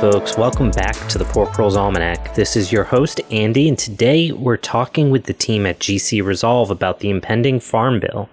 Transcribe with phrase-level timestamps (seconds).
[0.00, 2.32] Folks, welcome back to the Poor Proles Almanac.
[2.36, 6.70] This is your host, Andy, and today we're talking with the team at GC Resolve
[6.70, 8.28] about the impending Farm Bill.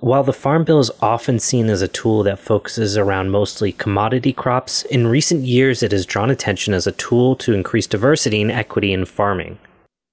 [0.00, 4.32] While the Farm Bill is often seen as a tool that focuses around mostly commodity
[4.32, 8.50] crops, in recent years it has drawn attention as a tool to increase diversity and
[8.50, 9.58] equity in farming.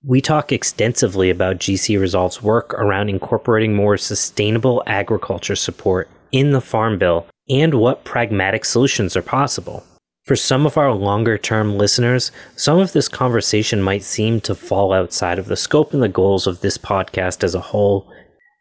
[0.04, 6.60] We talk extensively about GC Resolve's work around incorporating more sustainable agriculture support in the
[6.60, 9.86] Farm Bill and what pragmatic solutions are possible.
[10.26, 14.94] For some of our longer term listeners, some of this conversation might seem to fall
[14.94, 18.08] outside of the scope and the goals of this podcast as a whole.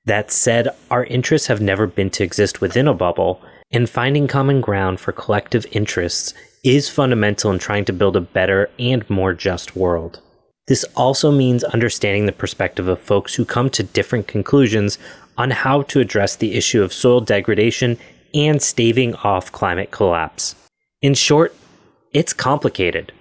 [0.07, 4.63] That said, our interests have never been to exist within a bubble, and finding common
[4.63, 6.33] ground for collective interests
[6.65, 10.23] is fundamental in trying to build a better and more just world.
[10.67, 14.99] This also means understanding the perspective of folks who come to different conclusions
[15.37, 17.99] on how to address the issue of soil degradation
[18.33, 20.55] and staving off climate collapse.
[21.03, 21.55] In short,
[22.13, 23.13] it's complicated.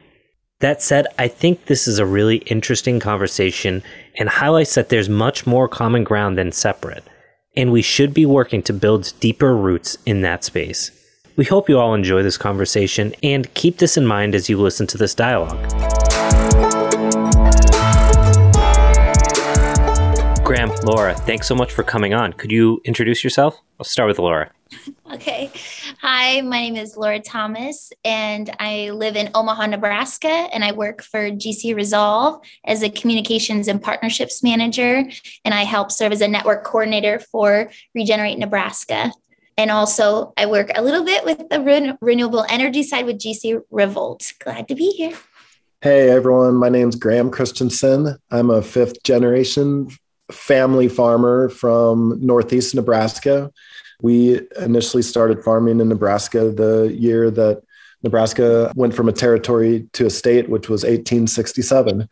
[0.60, 3.84] That said, I think this is a really interesting conversation
[4.18, 7.04] and highlights that there's much more common ground than separate,
[7.56, 10.92] and we should be working to build deeper roots in that space.
[11.36, 14.88] We hope you all enjoy this conversation and keep this in mind as you listen
[14.88, 15.70] to this dialogue.
[20.44, 22.34] Graham, Laura, thanks so much for coming on.
[22.34, 23.62] Could you introduce yourself?
[23.80, 24.52] I'll start with Laura.
[25.14, 25.52] Okay.
[26.02, 31.04] Hi, my name is Laura Thomas, and I live in Omaha, Nebraska, and I work
[31.04, 35.04] for GC Resolve as a communications and partnerships manager.
[35.44, 39.12] And I help serve as a network coordinator for Regenerate Nebraska.
[39.58, 43.60] And also, I work a little bit with the ren- renewable energy side with GC
[43.70, 44.32] Revolt.
[44.42, 45.18] Glad to be here.
[45.82, 46.56] Hey, everyone.
[46.56, 48.16] My name's Graham Christensen.
[48.32, 49.90] I'm a fifth generation
[50.32, 53.52] family farmer from Northeast Nebraska.
[54.02, 57.64] We initially started farming in Nebraska the year that
[58.04, 62.08] Nebraska went from a territory to a state, which was 1867.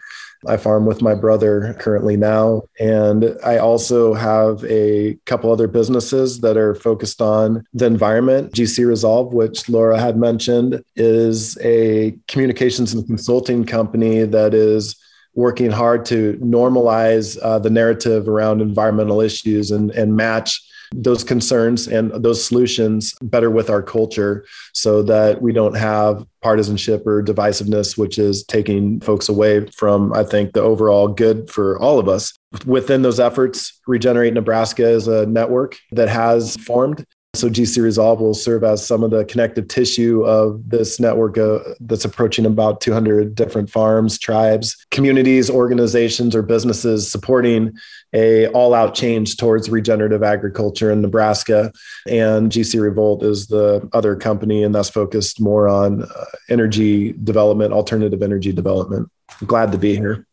[0.46, 2.64] I farm with my brother currently now.
[2.80, 8.54] And I also have a couple other businesses that are focused on the environment.
[8.54, 14.96] GC Resolve, which Laura had mentioned, is a communications and consulting company that is
[15.34, 20.62] working hard to normalize uh, the narrative around environmental issues and, and match
[20.94, 27.06] those concerns and those solutions better with our culture so that we don't have partisanship
[27.06, 32.00] or divisiveness, which is taking folks away from, I think, the overall good for all
[32.00, 32.34] of us.
[32.66, 37.06] Within those efforts, Regenerate Nebraska is a network that has formed
[37.38, 41.60] so GC Resolve will serve as some of the connective tissue of this network uh,
[41.80, 47.74] that's approaching about 200 different farms, tribes, communities, organizations, or businesses supporting
[48.14, 51.72] a all-out change towards regenerative agriculture in Nebraska.
[52.08, 57.74] And GC Revolt is the other company, and that's focused more on uh, energy development,
[57.74, 59.10] alternative energy development.
[59.46, 60.26] Glad to be here.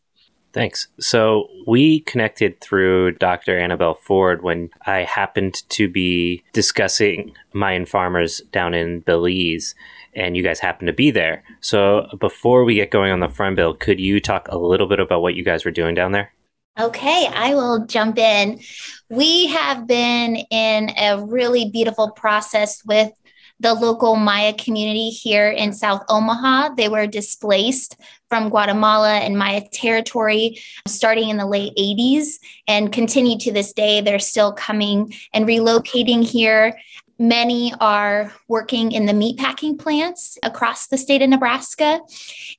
[0.55, 0.87] Thanks.
[1.01, 3.59] So we connected through Dr.
[3.59, 9.75] Annabelle Ford when I happened to be discussing Mayan farmers down in Belize,
[10.13, 11.43] and you guys happened to be there.
[11.59, 15.01] So before we get going on the farm Bill, could you talk a little bit
[15.01, 16.31] about what you guys were doing down there?
[16.79, 18.61] Okay, I will jump in.
[19.09, 23.11] We have been in a really beautiful process with
[23.59, 26.75] the local Maya community here in South Omaha.
[26.75, 27.97] They were displaced
[28.29, 34.01] from Guatemala and Maya territory starting in the late 80s and continue to this day.
[34.01, 36.77] They're still coming and relocating here.
[37.17, 42.01] Many are working in the meatpacking plants across the state of Nebraska.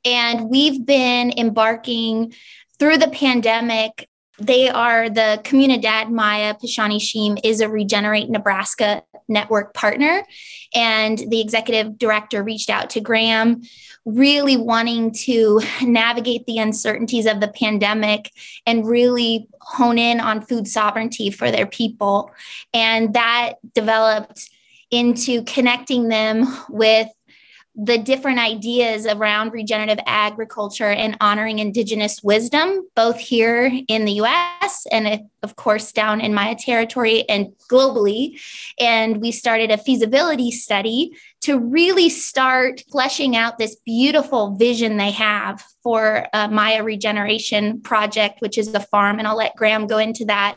[0.05, 2.33] And we've been embarking
[2.79, 4.09] through the pandemic
[4.39, 10.25] they are the Comunidad Maya Pixan Ixim is a Regenerate Nebraska network partner.
[10.75, 13.63] And the executive director reached out to Graham,
[14.05, 18.31] really wanting to navigate the uncertainties of the pandemic
[18.67, 22.31] and really hone in on food sovereignty for their people.
[22.73, 24.51] And that developed
[24.91, 27.09] into connecting them with
[27.79, 34.87] the different ideas around regenerative agriculture and honoring indigenous wisdom, both here in the US
[34.91, 38.41] and, of course, down in Maya territory and globally.
[38.81, 41.11] And we started a feasibility study
[41.43, 48.41] to really start fleshing out this beautiful vision they have for a Maya regeneration project,
[48.41, 49.19] which is the farm.
[49.19, 50.57] And I'll let Graham go into that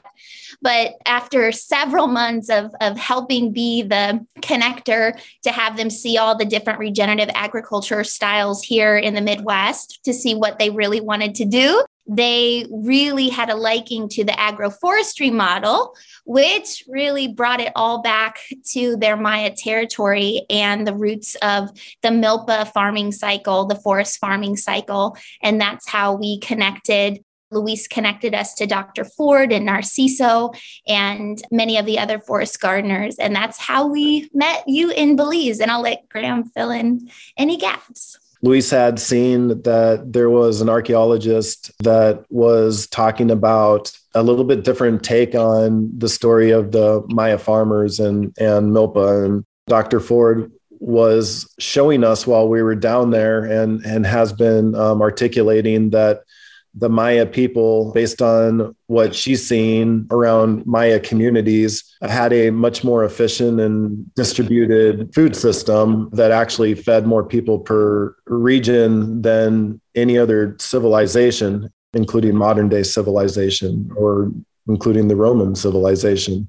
[0.61, 6.37] but after several months of, of helping be the connector to have them see all
[6.37, 11.35] the different regenerative agriculture styles here in the Midwest to see what they really wanted
[11.35, 17.71] to do, they really had a liking to the agroforestry model, which really brought it
[17.75, 18.39] all back
[18.71, 21.69] to their Maya territory and the roots of
[22.01, 25.15] the Milpa farming cycle, the forest farming cycle.
[25.43, 29.03] And that's how we connected Luis connected us to Dr.
[29.03, 30.55] Ford and Narciso
[30.87, 33.15] and many of the other forest gardeners.
[33.17, 35.59] And that's how we met you in Belize.
[35.59, 38.17] And I'll let Graham fill in any gaps.
[38.41, 44.63] Luis had seen that there was an archaeologist that was talking about a little bit
[44.63, 49.25] different take on the story of the Maya farmers and, and Milpa.
[49.25, 49.99] And Dr.
[49.99, 55.89] Ford was showing us while we were down there and, and has been um, articulating
[55.89, 56.21] that
[56.75, 63.03] the Maya people, based on what she's seen around Maya communities, had a much more
[63.03, 70.55] efficient and distributed food system that actually fed more people per region than any other
[70.59, 74.31] civilization, including modern day civilization or
[74.67, 76.47] including the Roman civilization.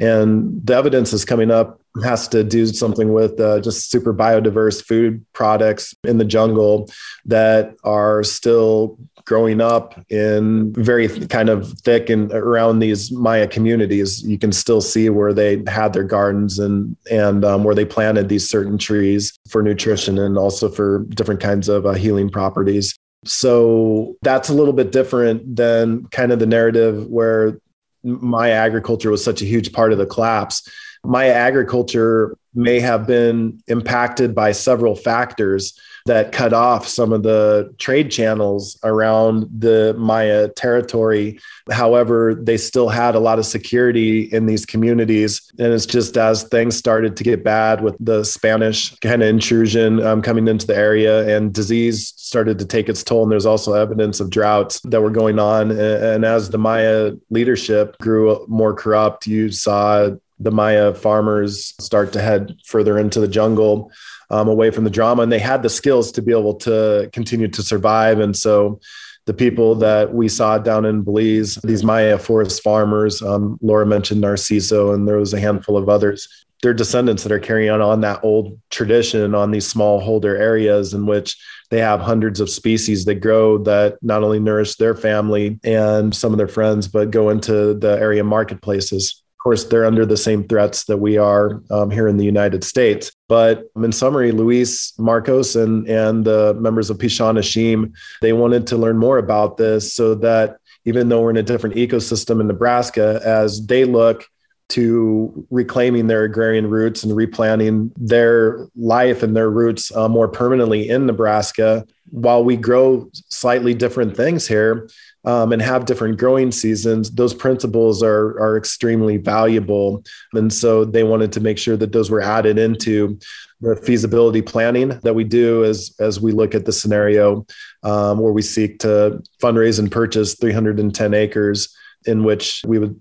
[0.00, 4.84] And the evidence is coming up has to do something with uh, just super biodiverse
[4.84, 6.88] food products in the jungle
[7.24, 14.22] that are still growing up in very kind of thick and around these Maya communities.
[14.22, 18.28] You can still see where they had their gardens and and um, where they planted
[18.28, 22.96] these certain trees for nutrition and also for different kinds of uh, healing properties.
[23.24, 27.60] So that's a little bit different than kind of the narrative where
[28.02, 30.68] Maya agriculture was such a huge part of the collapse.
[31.04, 37.72] Maya agriculture may have been impacted by several factors that cut off some of the
[37.78, 41.38] trade channels around the Maya territory.
[41.70, 45.52] However, they still had a lot of security in these communities.
[45.58, 50.04] And it's just as things started to get bad with the Spanish kind of intrusion
[50.04, 53.22] um, coming into the area and disease started to take its toll.
[53.22, 55.70] And there's also evidence of droughts that were going on.
[55.70, 60.10] And as the Maya leadership grew more corrupt, you saw
[60.40, 63.90] the Maya farmers start to head further into the jungle
[64.30, 65.22] um, away from the drama.
[65.22, 68.20] And they had the skills to be able to continue to survive.
[68.20, 68.80] And so
[69.26, 74.22] the people that we saw down in Belize, these Maya forest farmers, um, Laura mentioned
[74.22, 76.46] Narciso, and there was a handful of others.
[76.62, 81.36] They're descendants that are carrying on that old tradition on these smallholder areas in which
[81.70, 86.32] they have hundreds of species that grow that not only nourish their family and some
[86.32, 90.84] of their friends, but go into the area marketplaces course, they're under the same threats
[90.84, 93.12] that we are um, here in the United States.
[93.28, 98.76] But in summary, Luis Marcos and, and the members of Pixan Ixim, they wanted to
[98.76, 103.20] learn more about this so that even though we're in a different ecosystem in Nebraska,
[103.24, 104.26] as they look
[104.70, 110.88] to reclaiming their agrarian roots and replanting their life and their roots uh, more permanently
[110.88, 114.88] in Nebraska, while we grow slightly different things here,
[115.24, 120.04] um, and have different growing seasons, those principles are are extremely valuable.
[120.32, 123.18] And so they wanted to make sure that those were added into
[123.60, 127.46] the feasibility planning that we do as as we look at the scenario
[127.82, 131.74] um, where we seek to fundraise and purchase 310 acres
[132.06, 133.00] in which we would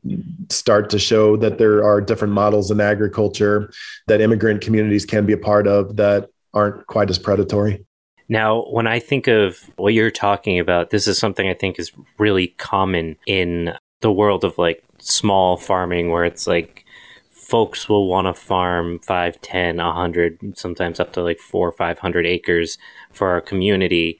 [0.49, 3.71] start to show that there are different models in agriculture
[4.07, 7.85] that immigrant communities can be a part of that aren't quite as predatory.
[8.29, 11.91] Now, when I think of what you're talking about, this is something I think is
[12.17, 16.85] really common in the world of like small farming where it's like
[17.29, 22.25] folks will want to farm 5, 10, 100, sometimes up to like 4 or 500
[22.25, 22.77] acres
[23.11, 24.19] for our community.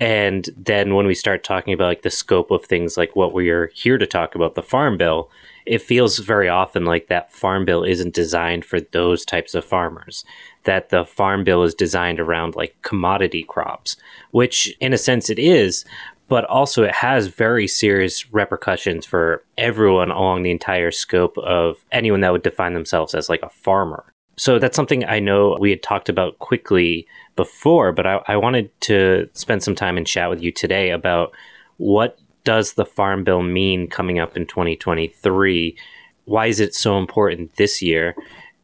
[0.00, 3.70] And then when we start talking about like the scope of things like what we're
[3.74, 5.30] here to talk about, the farm bill,
[5.66, 10.24] it feels very often like that farm bill isn't designed for those types of farmers
[10.64, 13.96] that the farm bill is designed around like commodity crops,
[14.30, 15.84] which in a sense it is,
[16.28, 22.20] but also it has very serious repercussions for everyone along the entire scope of anyone
[22.20, 24.12] that would define themselves as like a farmer.
[24.36, 27.06] So that's something I know we had talked about quickly
[27.36, 31.32] before, but I, I wanted to spend some time and chat with you today about
[31.78, 35.76] what does the farm bill mean coming up in 2023?
[36.24, 38.14] Why is it so important this year?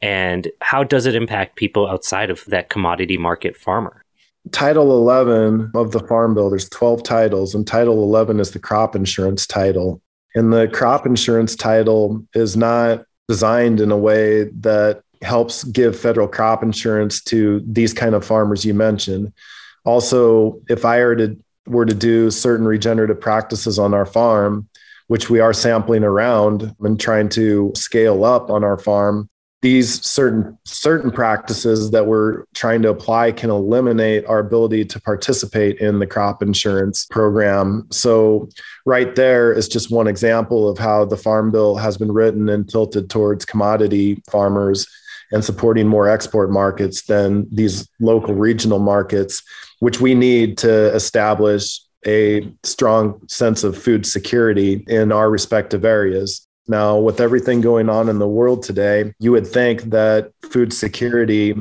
[0.02, 4.04] and how does it impact people outside of that commodity market farmer?
[4.50, 8.96] Title 11 of the Farm Bill, there's 12 titles, and Title 11 is the crop
[8.96, 10.02] insurance title.
[10.34, 16.26] And the crop insurance title is not designed in a way that helps give federal
[16.26, 19.32] crop insurance to these kind of farmers you mentioned.
[19.84, 24.68] Also, if I were to were to do certain regenerative practices on our farm,
[25.08, 29.28] which we are sampling around and trying to scale up on our farm,
[29.62, 35.78] these certain certain practices that we're trying to apply can eliminate our ability to participate
[35.78, 37.86] in the crop insurance program.
[37.92, 38.48] So
[38.84, 42.68] right there is just one example of how the farm bill has been written and
[42.68, 44.84] tilted towards commodity farmers
[45.30, 49.42] and supporting more export markets than these local regional markets,
[49.82, 56.46] which we need to establish a strong sense of food security in our respective areas.
[56.68, 61.56] Now, with everything going on in the world today, you would think that food security,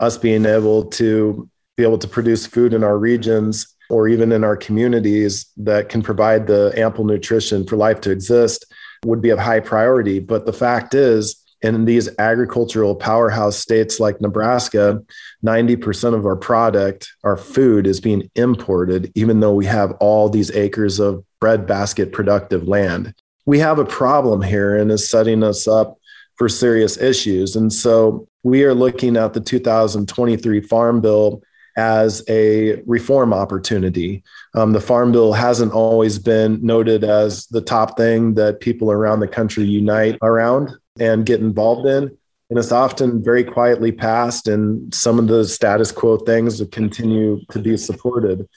[0.00, 1.46] us being able to
[1.76, 6.00] be able to produce food in our regions or even in our communities that can
[6.00, 8.64] provide the ample nutrition for life to exist
[9.04, 10.20] would be of high priority.
[10.20, 15.02] But the fact is, in these agricultural powerhouse states like Nebraska,
[15.44, 20.50] 90% of our product, our food, is being imported, even though we have all these
[20.52, 23.14] acres of breadbasket productive land.
[23.46, 25.98] We have a problem here and is setting us up
[26.36, 27.56] for serious issues.
[27.56, 31.42] And so we are looking at the 2023 Farm Bill
[31.76, 34.22] as a reform opportunity.
[34.54, 39.20] Um, the Farm Bill hasn't always been noted as the top thing that people around
[39.20, 42.16] the country unite around and get involved in.
[42.50, 47.58] And it's often very quietly passed, and some of the status quo things continue to
[47.58, 48.48] be supported.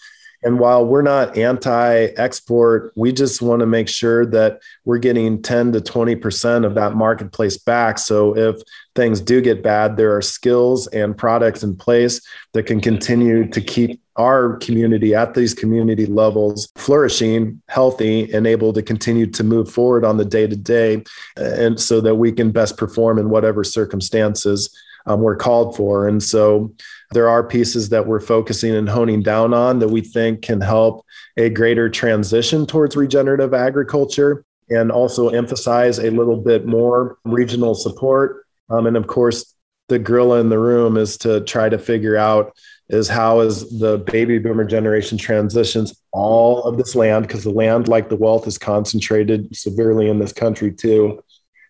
[0.43, 5.41] And while we're not anti export, we just want to make sure that we're getting
[5.41, 8.00] 10 to 20% of that marketplace back.
[8.00, 8.55] So if
[8.95, 12.21] things do get bad, there are skills and products in place
[12.53, 18.74] that can continue to keep our community at these community levels flourishing, healthy, and able
[18.74, 21.03] to continue to move forward on the day to day.
[21.38, 24.70] And so that we can best perform in whatever circumstances
[25.06, 26.08] um, we're called for.
[26.08, 26.74] And so
[27.12, 31.06] there are pieces that we're focusing and honing down on that we think can help
[31.38, 38.46] a greater transition towards regenerative agriculture and also emphasize a little bit more regional support.
[38.70, 39.53] Um, and of course,
[39.89, 42.56] the gorilla in the room is to try to figure out
[42.91, 47.88] is how as the baby boomer generation transitions all of this land because the land
[47.88, 51.24] like the wealth is concentrated severely in this country too.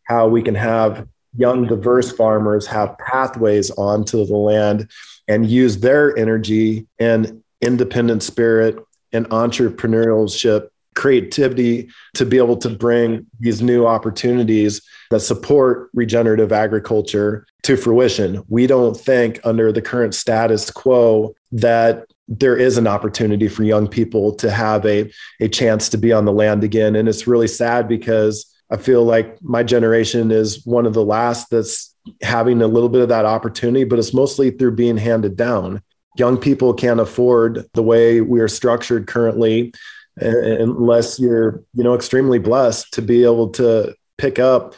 [0.06, 4.90] How we can have young diverse farmers have pathways onto the land
[5.28, 8.78] and use their energy and independent spirit
[9.14, 17.46] and entrepreneurship creativity to be able to bring these new opportunities that support regenerative agriculture
[17.64, 18.44] to fruition.
[18.50, 23.88] We don't think under the current status quo that there is an opportunity for young
[23.88, 26.96] people to have a, a chance to be on the land again.
[26.96, 31.50] And it's really sad because I feel like my generation is one of the last
[31.50, 35.82] that's having a little bit of that opportunity, but it's mostly through being handed down.
[36.18, 39.74] Young people can't afford the way we are structured currently
[40.18, 44.76] unless you're, you know, extremely blessed to be able to pick up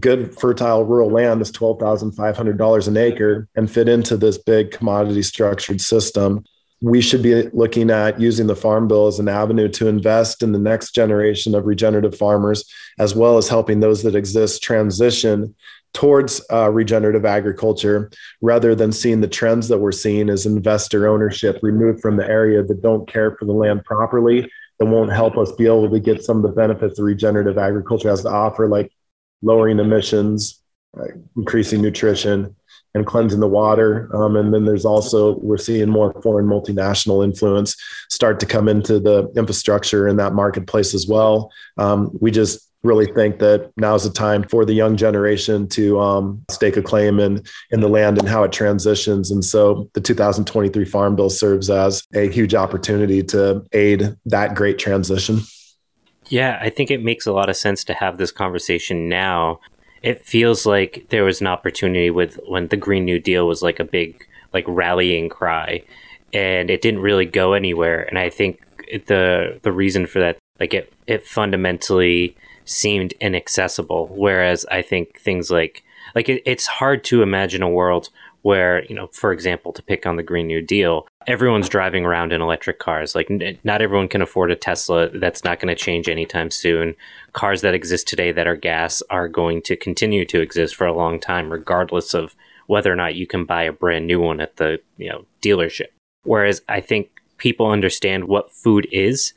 [0.00, 5.80] good fertile rural land that's $12,500 an acre and fit into this big commodity structured
[5.80, 6.44] system
[6.84, 10.52] we should be looking at using the farm bill as an avenue to invest in
[10.52, 15.54] the next generation of regenerative farmers, as well as helping those that exist transition
[15.94, 18.10] towards uh, regenerative agriculture
[18.42, 22.62] rather than seeing the trends that we're seeing as investor ownership removed from the area
[22.62, 26.24] that don't care for the land properly that won't help us be able to get
[26.24, 28.90] some of the benefits that regenerative agriculture has to offer like
[29.42, 30.64] lowering emissions
[31.36, 32.54] increasing nutrition
[32.94, 34.08] and cleansing the water.
[34.14, 37.76] Um, and then there's also, we're seeing more foreign multinational influence
[38.08, 41.50] start to come into the infrastructure in that marketplace as well.
[41.76, 46.44] Um, we just really think that now's the time for the young generation to um,
[46.50, 49.30] stake a claim in, in the land and how it transitions.
[49.30, 54.78] And so the 2023 Farm Bill serves as a huge opportunity to aid that great
[54.78, 55.40] transition.
[56.28, 59.60] Yeah, I think it makes a lot of sense to have this conversation now
[60.04, 63.80] it feels like there was an opportunity with when the Green New Deal was like
[63.80, 65.82] a big like rallying cry,
[66.30, 68.02] and it didn't really go anywhere.
[68.02, 68.60] And I think
[69.06, 74.08] the the reason for that, like it it fundamentally seemed inaccessible.
[74.12, 75.82] Whereas I think things like
[76.14, 78.10] like it, it's hard to imagine a world
[78.42, 82.32] where you know for example to pick on the green new deal everyone's driving around
[82.32, 83.14] in electric cars.
[83.14, 85.08] Like n- not everyone can afford a tesla.
[85.08, 86.94] That's not going to change anytime soon.
[87.32, 90.92] Cars that exist today that are gas are going to continue to exist for a
[90.92, 92.34] long time regardless of
[92.66, 95.88] whether or not you can buy a brand new one at the you know dealership.
[96.24, 99.34] Whereas i think people understand what food is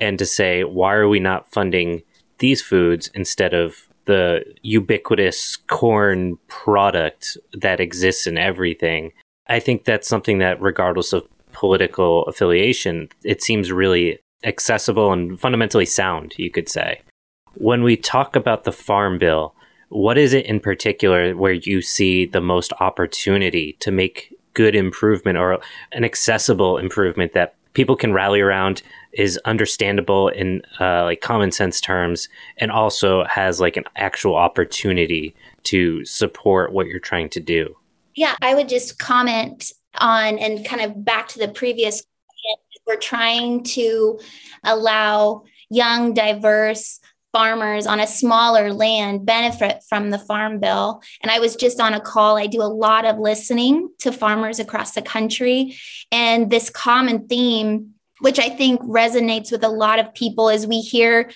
[0.00, 2.02] and to say why are we not funding
[2.40, 9.12] these foods instead of the ubiquitous corn product that exists in everything.
[9.46, 15.86] I think that's something that, regardless of political affiliation, it seems really accessible and fundamentally
[15.86, 17.02] sound, you could say.
[17.54, 19.54] When we talk about the Farm Bill,
[19.90, 25.36] What is it in particular where you see the most opportunity to make good improvement
[25.36, 25.60] or
[25.92, 31.80] an accessible improvement that people can rally around is understandable in uh, like common sense
[31.80, 35.34] terms and also has like an actual opportunity
[35.64, 37.74] to support what you're trying to do.
[38.14, 42.02] Yeah i would just comment on and kind of back to the previous
[42.86, 44.18] we're trying to
[44.64, 47.00] allow young diverse
[47.32, 51.02] farmers on a smaller land benefit from the farm bill.
[51.22, 52.36] And I was just on a call.
[52.36, 55.76] I do a lot of listening to farmers across the country.
[56.10, 60.80] And this common theme, which I think resonates with a lot of people, is we
[60.80, 61.30] hear,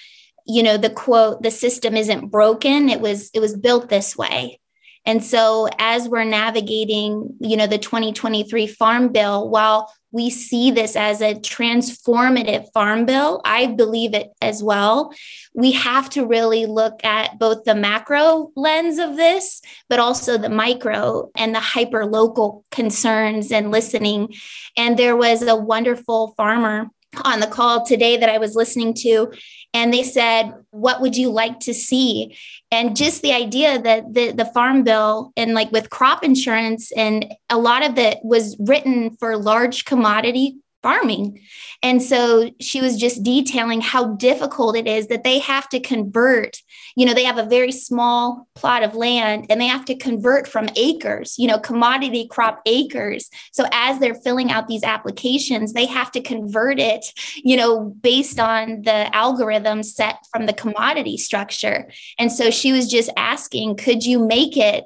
[0.47, 2.89] you know, the quote, the system isn't broken.
[2.89, 4.61] It was, it was built this way.
[5.07, 10.95] And so as we're navigating, you know, the 2023 farm bill, while we see this
[10.95, 13.41] as a transformative farm bill.
[13.45, 15.13] I believe it as well.
[15.55, 20.49] We have to really look at both the macro lens of this, but also the
[20.49, 24.35] micro and the hyper local concerns and listening.
[24.77, 26.91] And there was a wonderful farmer
[27.25, 29.33] on the call today that I was listening to,
[29.73, 32.37] and they said, What would you like to see?
[32.71, 37.33] And just the idea that the, the farm bill and like with crop insurance, and
[37.51, 41.41] a lot of it was written for large commodity farming.
[41.83, 46.59] And so she was just detailing how difficult it is that they have to convert.
[46.95, 50.47] You know, they have a very small plot of land and they have to convert
[50.47, 53.31] from acres, you know, commodity crop acres.
[53.53, 57.07] So as they're filling out these applications, they have to convert it,
[57.43, 61.91] you know, based on the algorithm set from the commodity structure.
[62.19, 64.85] And so she was just asking, could you make it?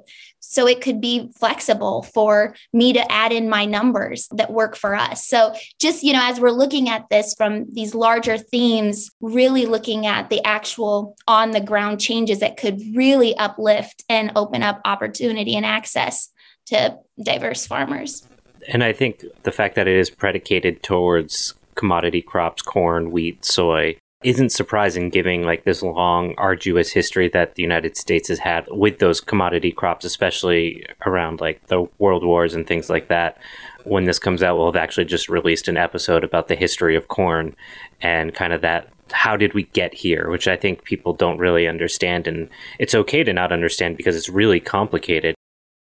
[0.49, 4.95] So it could be flexible for me to add in my numbers that work for
[4.95, 5.27] us.
[5.27, 10.07] So just, you know, as we're looking at this from these larger themes, really looking
[10.07, 15.55] at the actual on the ground changes that could really uplift and open up opportunity
[15.55, 16.31] and access
[16.67, 18.27] to diverse farmers.
[18.69, 23.99] And I think the fact that it is predicated towards commodity crops, corn, wheat, soy,
[24.25, 28.99] isn't surprising given like this long arduous history that the United States has had with
[28.99, 33.39] those commodity crops especially around like the world wars and things like that.
[33.85, 37.07] When this comes out we'll have actually just released an episode about the history of
[37.07, 37.55] corn
[38.01, 41.69] and kind of that how did we get here which I think people don't really
[41.69, 42.27] understand.
[42.27, 42.49] And
[42.81, 45.37] it's okay to not understand because it's really complicated.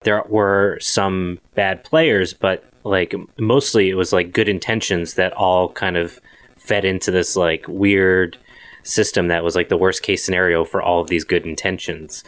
[0.05, 5.69] There were some bad players but like mostly it was like good intentions that all
[5.69, 6.19] kind of
[6.73, 8.39] fed into this like weird
[8.83, 12.25] system that was like the worst case scenario for all of these good intentions.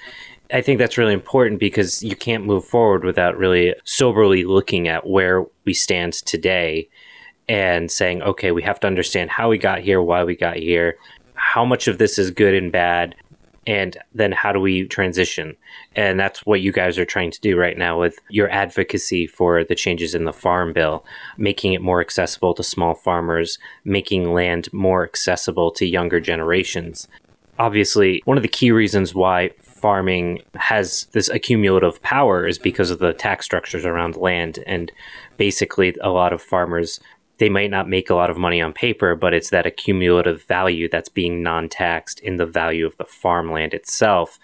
[0.53, 5.07] I think that's really important because you can't move forward without really soberly looking at
[5.07, 6.91] where we stand today
[7.49, 10.99] and saying, okay, we have to understand how we got here, why we got here,
[11.33, 13.15] how much of this is good and bad,
[13.67, 15.57] and then how do we transition?
[15.97, 19.65] And that's what you guys are trying to do right now with your advocacy for
[19.65, 21.05] the changes in the farm bill
[21.39, 27.09] making it more accessible to small farmers making land more accessible to younger generations.
[27.59, 32.99] Obviously one of the key reasons why farming has this accumulative power is because of
[32.99, 34.91] the tax structures around land and
[35.37, 37.01] basically a lot of farmers
[37.39, 40.89] they might not make a lot of money on paper, but it's that accumulative value
[40.89, 44.39] that's being non taxed in the value of the farmland itself.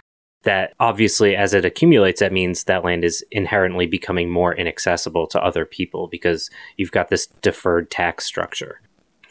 [0.44, 5.44] That obviously, as it accumulates, that means that land is inherently becoming more inaccessible to
[5.44, 6.48] other people because
[6.78, 8.80] you've got this deferred tax structure.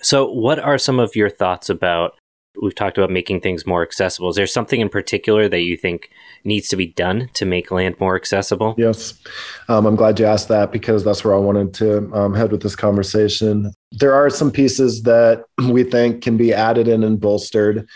[0.01, 2.18] So, what are some of your thoughts about
[2.61, 4.29] we've talked about making things more accessible.
[4.29, 6.09] Is there something in particular that you think
[6.43, 8.75] needs to be done to make land more accessible?
[8.77, 9.13] Yes.
[9.67, 12.61] Um, I'm glad you asked that because that's where I wanted to um, head with
[12.61, 13.71] this conversation.
[13.91, 17.87] There are some pieces that we think can be added in and bolstered.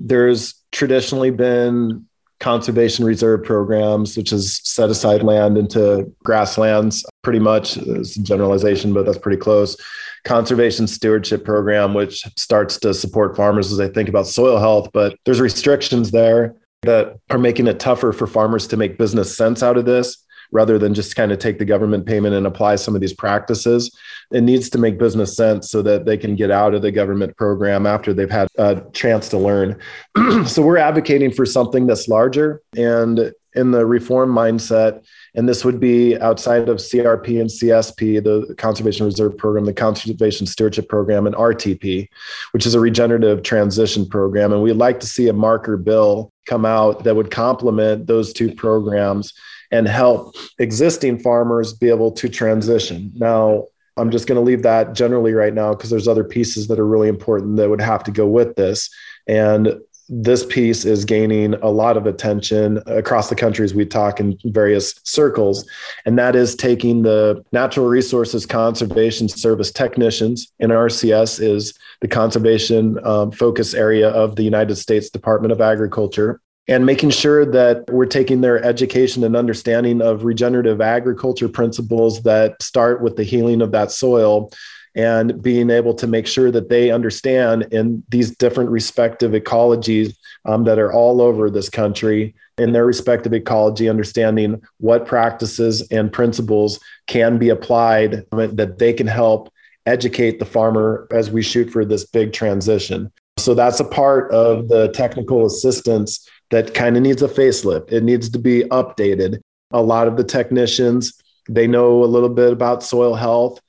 [0.00, 2.06] There's traditionally been
[2.40, 7.76] conservation reserve programs, which is set aside land into grasslands, pretty much.
[7.76, 9.76] It's a generalization, but that's pretty close
[10.24, 14.90] conservation stewardship program, which starts to support farmers as they think about soil health.
[14.92, 19.62] But there's restrictions there that are making it tougher for farmers to make business sense
[19.62, 22.94] out of this rather than just kind of take the government payment and apply some
[22.94, 23.90] of these practices.
[24.30, 27.36] It needs to make business sense so that they can get out of the government
[27.36, 29.80] program after they've had a chance to learn.
[30.46, 35.04] so we're advocating for something that's larger and in the reform mindset
[35.34, 40.46] and this would be outside of CRP and CSP, the Conservation Reserve Program, the Conservation
[40.46, 42.08] Stewardship Program, and RTP,
[42.52, 44.52] which is a regenerative transition program.
[44.52, 48.54] And we'd like to see a marker bill come out that would complement those two
[48.54, 49.32] programs
[49.70, 53.10] and help existing farmers be able to transition.
[53.14, 56.78] Now, I'm just going to leave that generally right now because there's other pieces that
[56.78, 58.90] are really important that would have to go with this.
[59.26, 64.38] And this piece is gaining a lot of attention across the countries we talk in
[64.44, 65.68] various circles.
[66.04, 73.30] And that is taking the Natural Resources Conservation Service technicians, NRCS is the conservation um,
[73.30, 76.40] focus area of the United States Department of Agriculture.
[76.68, 82.62] And making sure that we're taking their education and understanding of regenerative agriculture principles that
[82.62, 84.52] start with the healing of that soil
[84.94, 90.64] and being able to make sure that they understand in these different respective ecologies um,
[90.64, 96.78] that are all over this country in their respective ecology, understanding what practices and principles
[97.06, 99.52] can be applied that they can help
[99.86, 103.10] educate the farmer as we shoot for this big transition.
[103.38, 107.90] So that's a part of the technical assistance that kind of needs a facelift.
[107.90, 109.40] It needs to be updated.
[109.72, 113.60] A lot of the technicians, they know a little bit about soil health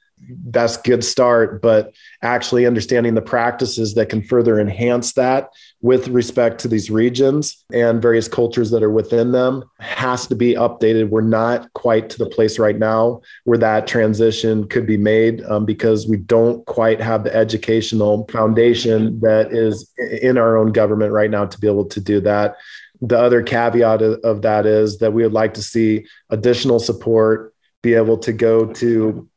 [0.45, 5.49] that's good start but actually understanding the practices that can further enhance that
[5.83, 10.53] with respect to these regions and various cultures that are within them has to be
[10.53, 11.09] updated.
[11.09, 15.65] We're not quite to the place right now where that transition could be made um,
[15.65, 21.29] because we don't quite have the educational foundation that is in our own government right
[21.29, 22.55] now to be able to do that.
[23.01, 27.93] The other caveat of that is that we would like to see additional support be
[27.93, 29.27] able to go to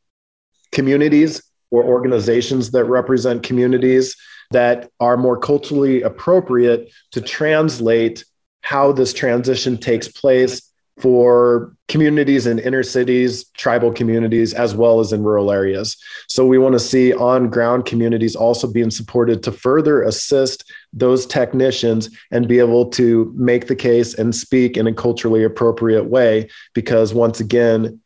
[0.77, 4.15] communities or organizations that represent communities
[4.51, 8.23] that are more culturally appropriate to translate
[8.61, 10.61] how this transition takes place
[10.99, 15.97] for communities in inner cities, tribal communities, as well as in rural areas.
[16.27, 21.25] So we want to see on ground communities also being supported to further assist those
[21.25, 26.49] technicians and be able to make the case and speak in a culturally appropriate way.
[26.73, 27.99] Because once again,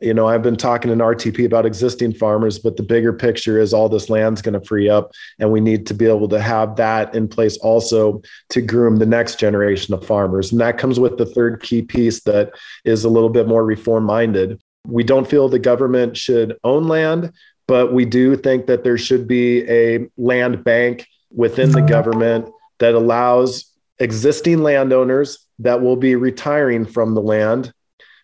[0.00, 3.72] you know, I've been talking in RTP about existing farmers, but the bigger picture is
[3.72, 6.76] all this land's going to free up, and we need to be able to have
[6.76, 10.52] that in place also to groom the next generation of farmers.
[10.52, 12.52] And that comes with the third key piece that
[12.84, 14.60] is a little bit more reform minded.
[14.86, 17.32] We don't feel the government should own land,
[17.66, 21.88] but we do think that there should be a land bank within the mm-hmm.
[21.88, 27.72] government that allows existing landowners that will be retiring from the land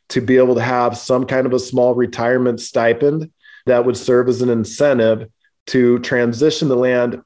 [0.08, 3.30] to be able to have some kind of a small retirement stipend
[3.66, 5.28] that would serve as an incentive
[5.66, 7.22] to transition the land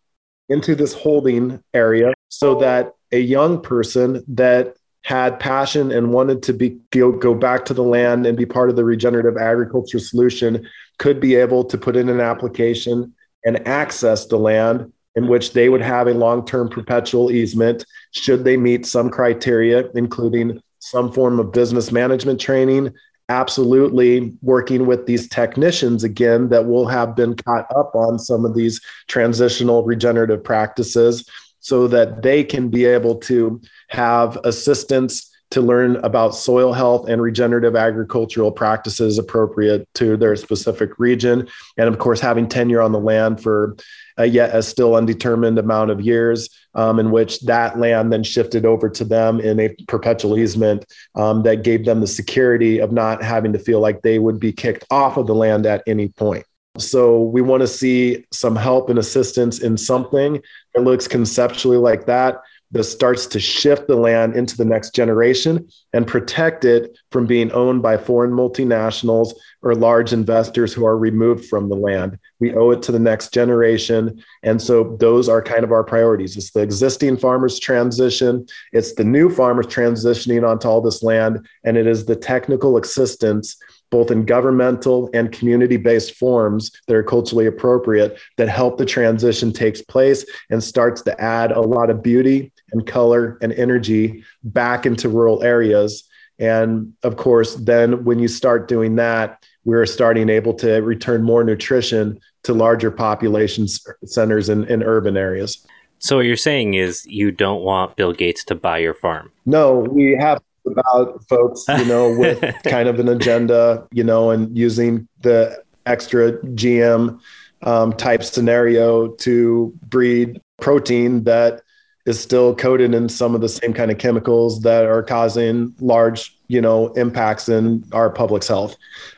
[0.48, 6.52] into this holding area so that a young person that had passion and wanted to
[6.52, 10.66] be go, go back to the land and be part of the regenerative agriculture solution
[10.98, 15.68] could be able to put in an application and access the land in which they
[15.68, 21.52] would have a long-term perpetual easement should they meet some criteria including some form of
[21.52, 22.92] business management training,
[23.28, 28.54] absolutely working with these technicians again that will have been caught up on some of
[28.54, 35.96] these transitional regenerative practices so that they can be able to have assistance to learn
[35.96, 41.48] about soil health and regenerative agricultural practices appropriate to their specific region.
[41.76, 43.76] And of course, having tenure on the land for
[44.18, 48.64] uh, yet a still undetermined amount of years, um, in which that land then shifted
[48.64, 53.22] over to them in a perpetual easement um, that gave them the security of not
[53.22, 56.44] having to feel like they would be kicked off of the land at any point.
[56.78, 60.42] So we want to see some help and assistance in something
[60.74, 62.40] that looks conceptually like that
[62.72, 67.50] that starts to shift the land into the next generation and protect it from being
[67.52, 72.18] owned by foreign multinationals or large investors who are removed from the land.
[72.40, 74.22] We owe it to the next generation.
[74.42, 76.36] And so those are kind of our priorities.
[76.36, 81.76] It's the existing farmers transition, it's the new farmers transitioning onto all this land, and
[81.76, 83.56] it is the technical assistance
[83.90, 89.52] both in governmental and community based forms that are culturally appropriate that help the transition
[89.52, 94.86] takes place and starts to add a lot of beauty and color and energy back
[94.86, 96.04] into rural areas.
[96.38, 101.42] And of course then when you start doing that we're starting able to return more
[101.42, 103.66] nutrition to larger population
[104.04, 105.66] centers in, in urban areas.
[105.98, 109.32] So what you're saying is you don't want bill gates to buy your farm?
[109.44, 114.56] No we have about folks, you know, with kind of an agenda, you know, and
[114.56, 117.20] using the extra GM
[117.62, 121.62] um, type scenario to breed protein that
[122.06, 126.36] is still coated in some of the same kind of chemicals that are causing large,
[126.48, 128.76] you know, impacts in our public's health.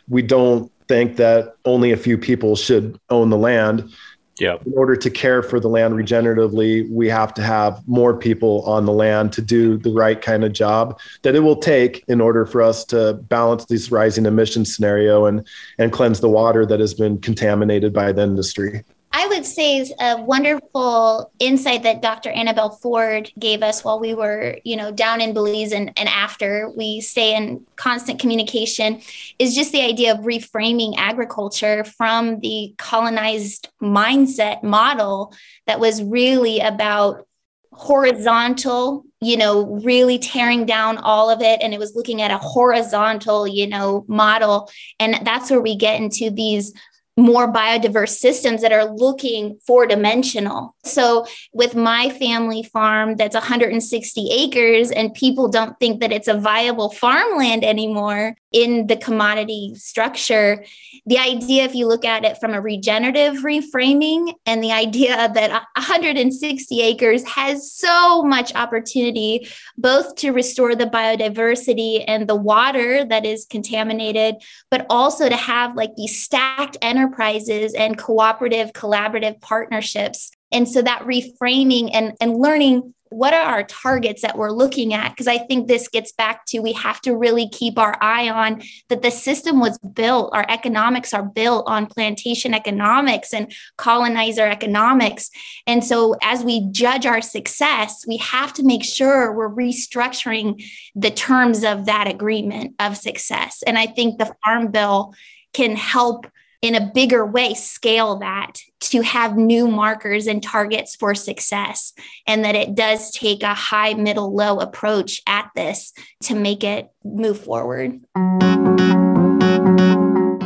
[0.09, 3.93] We don't think that only a few people should own the land.
[4.41, 4.57] Yeah.
[4.65, 8.87] In order to care for the land regeneratively, we have to have more people on
[8.87, 12.47] the land to do the right kind of job that it will take in order
[12.47, 15.47] for us to balance this rising emission scenario and
[15.79, 18.85] and cleanse the water that has been contaminated by the industry.
[19.11, 22.31] I would say a wonderful insight that Dr.
[22.31, 26.71] Annabelle Ford gave us while we were, you know, down in Belize and, and after
[26.77, 29.01] we stay in constant communication
[29.39, 35.35] is just the idea of reframing agriculture from the colonized mindset model
[35.67, 37.27] that was really about
[37.73, 42.39] horizontal you know really tearing down all of it and it was looking at a
[42.39, 44.69] horizontal you know model
[44.99, 46.73] and that's where we get into these
[47.19, 50.77] more biodiverse systems that are looking four dimensional.
[50.85, 56.39] So, with my family farm that's 160 acres, and people don't think that it's a
[56.39, 60.65] viable farmland anymore in the commodity structure,
[61.07, 65.51] the idea, if you look at it from a regenerative reframing, and the idea that
[65.77, 73.27] 160 acres has so much opportunity both to restore the biodiversity and the water that
[73.27, 74.37] is contaminated,
[74.71, 80.31] but also to have like these stacked enterprises and cooperative, collaborative partnerships.
[80.51, 85.11] And so that reframing and, and learning what are our targets that we're looking at?
[85.11, 88.63] Because I think this gets back to we have to really keep our eye on
[88.89, 95.31] that the system was built, our economics are built on plantation economics and colonizer economics.
[95.67, 100.63] And so as we judge our success, we have to make sure we're restructuring
[100.95, 103.63] the terms of that agreement of success.
[103.67, 105.15] And I think the Farm Bill
[105.53, 106.27] can help
[106.61, 111.93] in a bigger way scale that to have new markers and targets for success
[112.27, 115.93] and that it does take a high middle low approach at this
[116.23, 118.01] to make it move forward.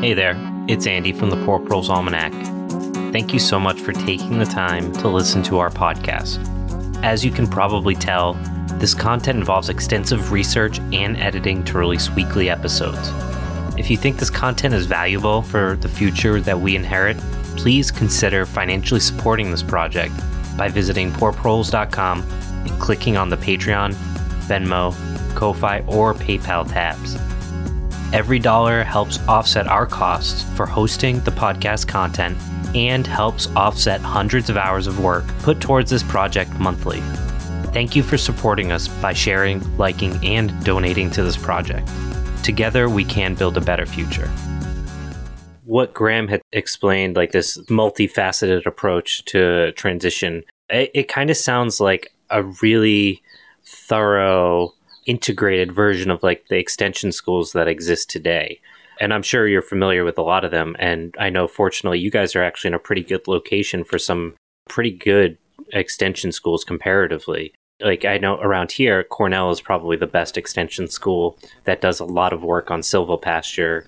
[0.03, 0.37] Hey there
[0.69, 2.33] it's andy from the poor proles almanac.
[3.13, 6.39] Thank you so much for taking the time to listen to our podcast.
[7.03, 8.35] As you can probably tell
[8.75, 13.11] this content involves extensive research and editing to release weekly episodes
[13.79, 17.17] if you think this content is valuable for the future that we inherit,
[17.57, 20.15] please consider financially supporting this project
[20.57, 23.95] by visiting poorproles.com and clicking on the Patreon,
[24.47, 24.95] Venmo,
[25.35, 27.17] Ko-fi, or PayPal tabs.
[28.13, 32.37] Every dollar helps offset our costs for hosting the podcast content
[32.75, 37.01] and helps offset hundreds of hours of work put towards this project monthly.
[37.73, 41.89] Thank you for supporting us by sharing, liking, and donating to this project.
[42.43, 44.29] Together, we can build a better future.
[45.65, 51.79] What Graham had explained, like this multifaceted approach to transition, it, it kind of sounds
[51.79, 53.23] like a really
[53.65, 54.75] thorough,
[55.07, 58.61] integrated version of like the extension schools that exist today.
[59.01, 60.75] And I'm sure you're familiar with a lot of them.
[60.81, 64.35] And I know, fortunately, you guys are actually in a pretty good location for some
[64.69, 65.39] pretty good
[65.73, 71.39] extension schools comparatively like I know around here, Cornell is probably the best extension school
[71.65, 73.85] that does a lot of work on silvopasture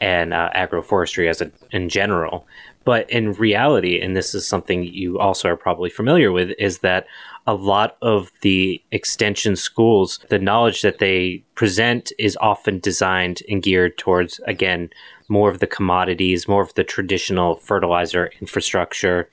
[0.00, 2.46] and uh, agroforestry as a, in general.
[2.84, 7.06] But in reality, and this is something you also are probably familiar with, is that
[7.46, 13.62] a lot of the extension schools, the knowledge that they present is often designed and
[13.62, 14.90] geared towards, again,
[15.28, 19.28] more of the commodities, more of the traditional fertilizer infrastructure,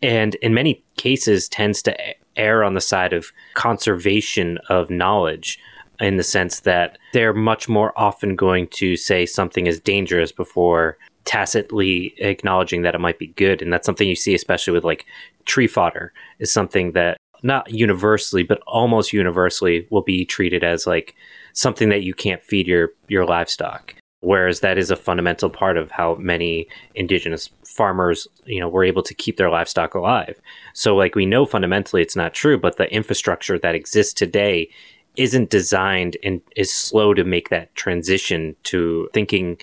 [0.00, 1.96] and in many cases tends to
[2.36, 5.58] err on the side of conservation of knowledge
[6.00, 10.98] in the sense that they're much more often going to say something is dangerous before
[11.24, 13.62] tacitly acknowledging that it might be good.
[13.62, 15.06] And that's something you see especially with like
[15.44, 21.14] tree fodder is something that not universally but almost universally will be treated as like
[21.52, 25.90] something that you can't feed your your livestock whereas that is a fundamental part of
[25.90, 30.40] how many indigenous farmers you know were able to keep their livestock alive.
[30.74, 34.70] So like we know fundamentally it's not true but the infrastructure that exists today
[35.16, 39.58] isn't designed and is slow to make that transition to thinking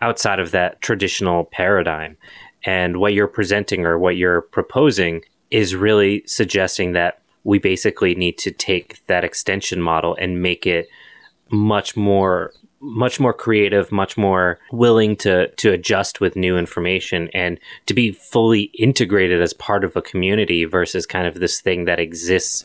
[0.00, 2.16] outside of that traditional paradigm.
[2.64, 8.38] And what you're presenting or what you're proposing is really suggesting that we basically need
[8.38, 10.88] to take that extension model and make it
[11.50, 12.52] much more
[12.84, 18.12] much more creative, much more willing to to adjust with new information and to be
[18.12, 22.64] fully integrated as part of a community versus kind of this thing that exists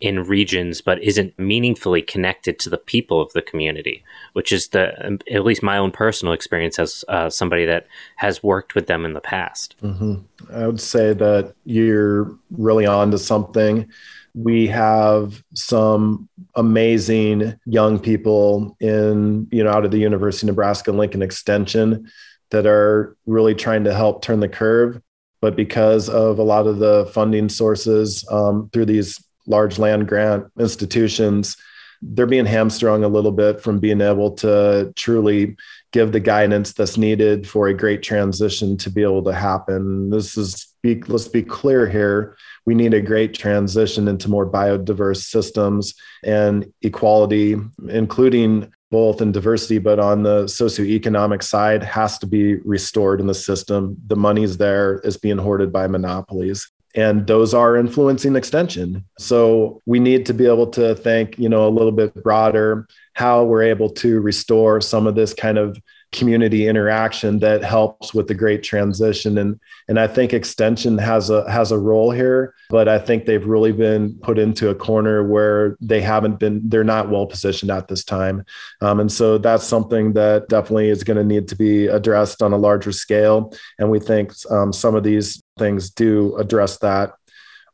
[0.00, 5.18] in regions but isn't meaningfully connected to the people of the community which is the
[5.30, 9.14] at least my own personal experience as uh, somebody that has worked with them in
[9.14, 10.16] the past mm-hmm.
[10.52, 13.88] i would say that you're really on to something
[14.36, 20.92] we have some amazing young people in you know out of the university of nebraska
[20.92, 22.06] lincoln extension
[22.50, 25.00] that are really trying to help turn the curve.
[25.40, 30.46] But because of a lot of the funding sources um, through these large land grant
[30.58, 31.56] institutions
[32.02, 35.56] they're being hamstrung a little bit from being able to truly
[35.96, 40.36] give the guidance that's needed for a great transition to be able to happen this
[40.36, 42.36] is be let's be clear here.
[42.64, 47.56] We need a great transition into more biodiverse systems and equality,
[47.88, 53.34] including both in diversity, but on the socioeconomic side, has to be restored in the
[53.34, 53.96] system.
[54.06, 60.00] The money's there is being hoarded by monopolies and those are influencing extension so we
[60.00, 63.90] need to be able to think you know a little bit broader how we're able
[63.90, 65.78] to restore some of this kind of
[66.12, 69.38] community interaction that helps with the great transition.
[69.38, 73.44] And and I think extension has a has a role here but I think they've
[73.44, 77.88] really been put into a corner where they haven't been they're not well positioned at
[77.88, 78.44] this time.
[78.80, 82.52] Um, and so that's something that definitely is going to need to be addressed on
[82.52, 83.52] a larger scale.
[83.78, 87.12] And we think um, some of these things do address that.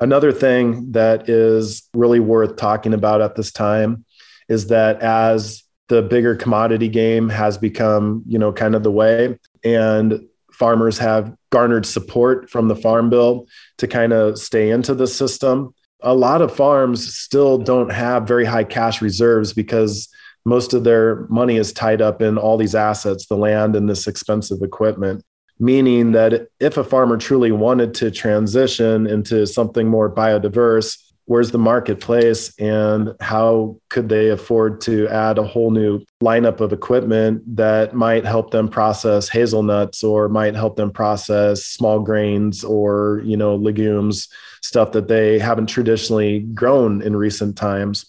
[0.00, 4.04] Another thing that is really worth talking about at this time
[4.48, 9.38] is that as the bigger commodity game has become, you know, kind of the way.
[9.62, 13.46] And farmers have garnered support from the farm bill
[13.78, 15.74] to kind of stay into the system.
[16.00, 20.08] A lot of farms still don't have very high cash reserves because
[20.44, 24.06] most of their money is tied up in all these assets, the land and this
[24.06, 25.22] expensive equipment.
[25.60, 31.58] Meaning that if a farmer truly wanted to transition into something more biodiverse, where's the
[31.58, 37.94] marketplace and how could they afford to add a whole new lineup of equipment that
[37.94, 43.54] might help them process hazelnuts or might help them process small grains or you know
[43.54, 44.28] legumes
[44.62, 48.06] stuff that they haven't traditionally grown in recent times?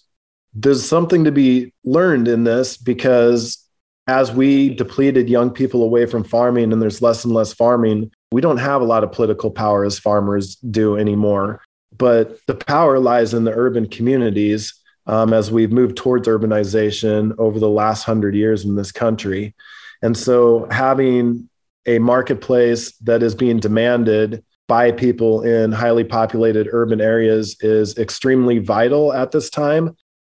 [0.54, 3.60] There's something to be learned in this because
[4.06, 8.40] as we depleted young people away from farming and there's less and less farming we
[8.40, 11.60] don't have a lot of political power as farmers do anymore
[11.96, 14.74] but the power lies in the urban communities
[15.06, 19.54] um, as we've moved towards urbanization over the last hundred years in this country.
[20.02, 21.48] And so having
[21.86, 28.58] a marketplace that is being demanded by people in highly populated urban areas is extremely
[28.58, 29.94] vital at this time.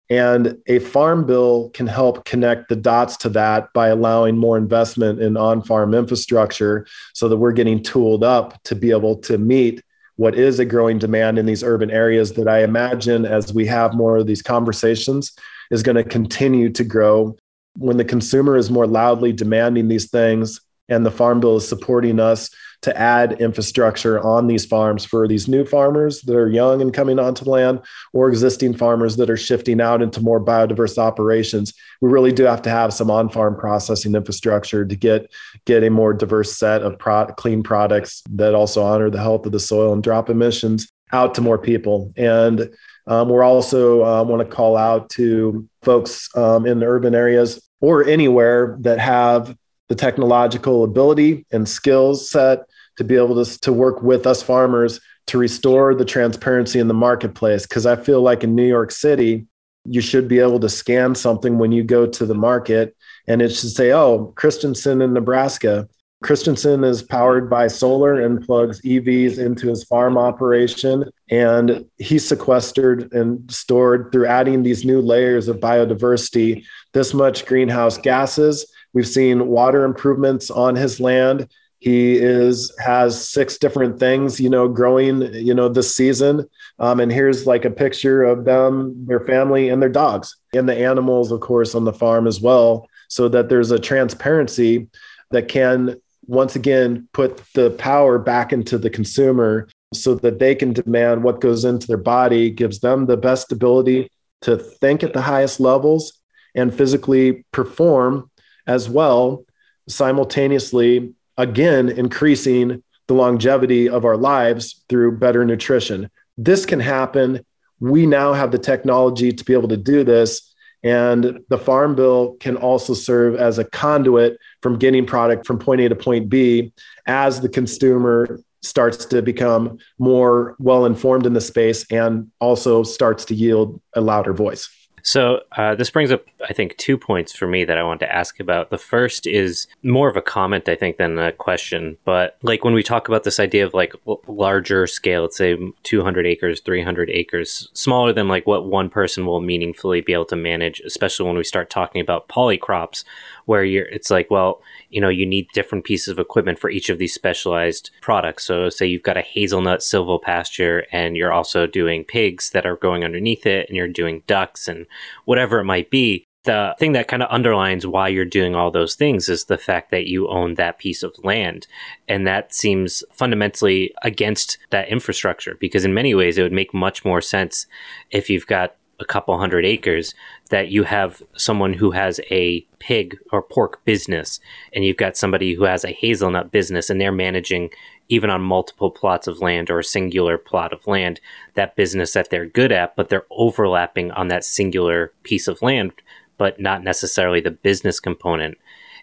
[0.10, 5.22] And a farm bill can help connect the dots to that by allowing more investment
[5.22, 9.82] in on farm infrastructure so that we're getting tooled up to be able to meet
[10.18, 13.94] what is a growing demand in these urban areas that I imagine as we have
[13.94, 15.32] more of these conversations
[15.72, 17.38] is going to continue to grow.
[17.78, 22.20] When the consumer is more loudly demanding these things and the Farm Bill is supporting
[22.20, 22.50] us
[22.82, 27.20] to add infrastructure on these farms for these new farmers that are young and coming
[27.20, 27.82] onto land
[28.14, 31.74] or existing farmers that are shifting out into more biodiverse operations.
[32.02, 35.32] We really do have to have some on-farm processing infrastructure to get
[35.66, 39.52] get a more diverse set of pro- clean products that also honor the health of
[39.52, 42.12] the soil and drop emissions out to more people.
[42.16, 42.70] And
[43.08, 48.04] um, we're also uh, want to call out to folks um, in urban areas or
[48.04, 49.56] anywhere that have
[49.90, 55.00] the technological ability and skills set to be able to, to work with us farmers
[55.28, 57.64] to restore the transparency in the marketplace.
[57.64, 59.46] Because I feel like in New York City,
[59.86, 62.96] you should be able to scan something when you go to the market
[63.28, 65.88] and it should say, oh, Christensen in Nebraska.
[66.24, 71.06] Christensen is powered by solar and plugs EVs into his farm operation.
[71.30, 77.98] And he's sequestered and stored through adding these new layers of biodiversity this much greenhouse
[77.98, 81.50] gases We've seen water improvements on his land.
[81.80, 86.48] He is has six different things, you know, growing, you know, this season.
[86.80, 90.76] Um, and here's like a picture of them, their family, and their dogs, and the
[90.76, 94.88] animals, of course, on the farm as well, so that there's a transparency
[95.30, 100.74] that can once again put the power back into the consumer so that they can
[100.74, 104.10] demand what goes into their body gives them the best ability
[104.42, 106.22] to think at the highest levels
[106.56, 108.30] and physically perform
[108.68, 109.46] as well,
[109.88, 116.10] simultaneously, again, increasing the longevity of our lives through better nutrition.
[116.38, 117.46] This can happen.
[117.80, 120.54] We now have the technology to be able to do this.
[120.84, 125.82] And the Farm Bill can also serve as a conduit from getting product from point
[125.82, 126.74] A to point B
[127.08, 133.26] as the consumer starts to become more well informed in the space and also starts
[133.26, 134.70] to yield a louder voice.
[135.08, 138.14] So uh, this brings up, I think, two points for me that I want to
[138.14, 138.72] ask about.
[138.72, 141.98] The first is more of a comment, I think, than a question.
[142.04, 143.94] But like when we talk about this idea of like
[144.28, 149.40] larger scale, let's say 200 acres, 300 acres, smaller than like what one person will
[149.40, 153.06] meaningfully be able to manage, especially when we start talking about polycrops,
[153.46, 156.90] where you're, it's like, well, you know, you need different pieces of equipment for each
[156.90, 158.46] of these specialized products.
[158.46, 163.04] So, say you've got a hazelnut silvopasture and you're also doing pigs that are going
[163.04, 164.86] underneath it, and you're doing ducks and
[165.26, 166.24] whatever it might be.
[166.48, 169.92] the thing that kind of underlines why you're doing all those things is the fact
[169.92, 171.68] that you own that piece of land.
[172.08, 177.04] And that seems fundamentally against that infrastructure because, in many ways, it would make much
[177.06, 177.68] more sense
[178.10, 180.14] if you've got a couple hundred acres
[180.50, 184.40] that you have someone who has a pig or pork business
[184.74, 187.70] and you've got somebody who has a hazelnut business and they're managing
[188.10, 191.20] even on multiple plots of land or a singular plot of land
[191.56, 195.92] that business that they're good at but they're overlapping on that singular piece of land
[196.38, 198.58] but not necessarily the business component.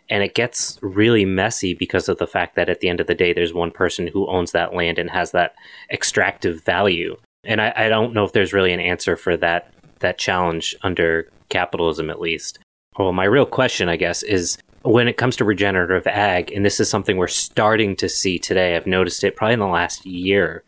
[0.08, 3.14] And it gets really messy because of the fact that at the end of the
[3.14, 5.54] day there's one person who owns that land and has that
[5.90, 7.16] extractive value.
[7.42, 9.73] And I, I don't know if there's really an answer for that
[10.04, 12.58] that challenge under capitalism, at least.
[12.98, 16.78] Well, my real question, I guess, is when it comes to regenerative ag, and this
[16.78, 20.62] is something we're starting to see today, I've noticed it probably in the last year,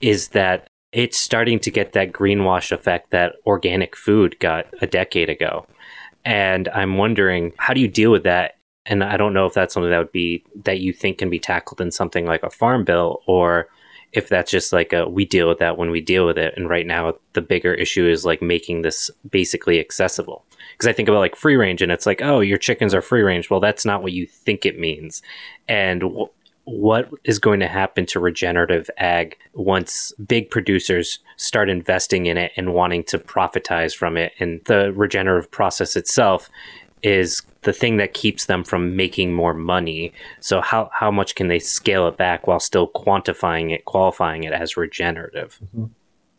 [0.00, 5.28] is that it's starting to get that greenwash effect that organic food got a decade
[5.28, 5.66] ago.
[6.24, 8.54] And I'm wondering, how do you deal with that?
[8.86, 11.38] And I don't know if that's something that would be that you think can be
[11.38, 13.68] tackled in something like a farm bill or
[14.16, 16.54] if that's just like a we deal with that when we deal with it.
[16.56, 20.44] And right now the bigger issue is like making this basically accessible.
[20.72, 23.22] Because i think about like free range and it's like oh your chickens are free
[23.22, 23.50] range.
[23.50, 25.22] Well that's not what you think it means.
[25.68, 26.28] And w-
[26.64, 32.50] what is going to happen to regenerative ag once big producers start investing in it
[32.56, 36.50] and wanting to profitize from it and the regenerative process itself
[37.02, 40.12] is the thing that keeps them from making more money.
[40.40, 44.52] So how how much can they scale it back while still quantifying it, qualifying it
[44.52, 45.58] as regenerative?
[45.64, 45.86] Mm-hmm.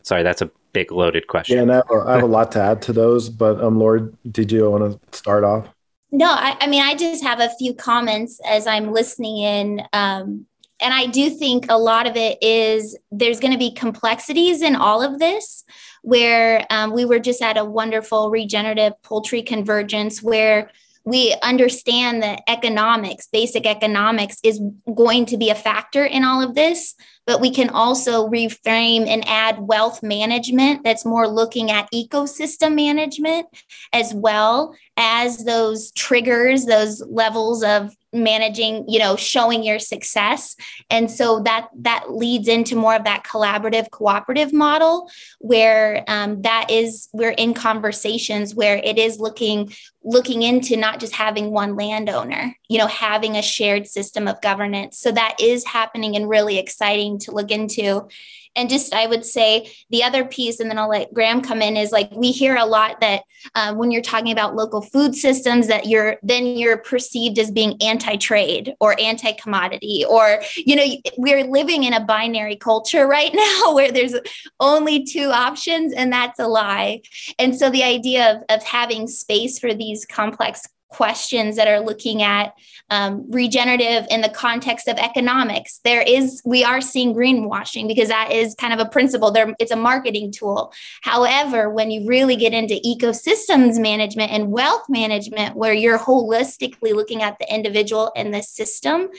[0.04, 1.58] Sorry, that's a big loaded question.
[1.58, 4.52] Yeah, and I have, have a lot to add to those, but um, Laura, did
[4.52, 5.68] you want to start off?
[6.12, 9.82] No, I, I, mean I just have a few comments as I'm listening in.
[9.92, 10.46] Um,
[10.80, 14.76] and I do think a lot of it is there's going to be complexities in
[14.76, 15.66] all of this
[16.08, 20.72] where um, we were just at a wonderful regenerative poultry convergence where
[21.04, 24.62] we understand that economics, basic economics, is
[24.96, 26.96] going to be a factor in all of this,
[27.28, 33.46] but we can also reframe and add wealth management that's more looking at ecosystem management
[33.94, 40.56] as well as those triggers, those levels of managing you know showing your success.
[40.90, 45.10] And so that that leads into more of that collaborative cooperative model
[45.40, 49.72] where um, that is we're in conversations where it is looking
[50.04, 55.00] looking into not just having one landowner you know having a shared system of governance.
[55.00, 58.08] So that is happening and really exciting to look into.
[58.56, 61.78] And just i would say the other piece and then i'll let graham come in
[61.78, 63.22] is like we hear a lot that
[63.54, 67.80] um, when you're talking about local food systems that you're then you're perceived as being
[67.84, 70.86] anti-trade or anti-commodity or you know
[71.20, 74.16] we're living in a binary culture right now where there's
[74.60, 77.02] only two options and that's a lie.
[77.40, 82.22] And so the idea of, of having space for these complex questions that are looking
[82.22, 82.54] at
[82.90, 85.80] um, regenerative in the context of economics.
[85.84, 89.32] There is we are seeing greenwashing because that is kind of a principle.
[89.32, 90.72] There it's a marketing tool.
[91.02, 97.22] However when you really get into ecosystems management and wealth management where you're holistically looking
[97.22, 99.10] at the individual and the system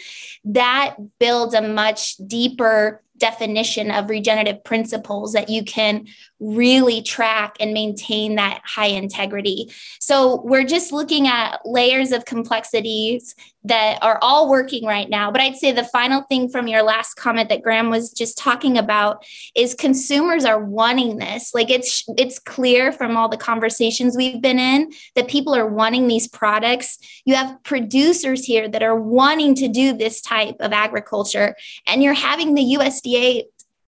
[0.44, 6.06] that builds a much deeper definition of regenerative principles that you can
[6.40, 9.72] really track and maintain that high integrity.
[10.00, 13.34] So we're just looking at layers of complexities
[13.68, 15.30] that are all working right now.
[15.30, 18.78] But I'd say the final thing from your last comment that Graham was just talking
[18.78, 21.54] about is consumers are wanting this.
[21.54, 26.08] Like it's it's clear from all the conversations we've been in that people are wanting
[26.08, 26.98] these products.
[27.24, 31.54] You have producers here that are wanting to do this type of agriculture
[31.86, 33.44] and you're having the USDA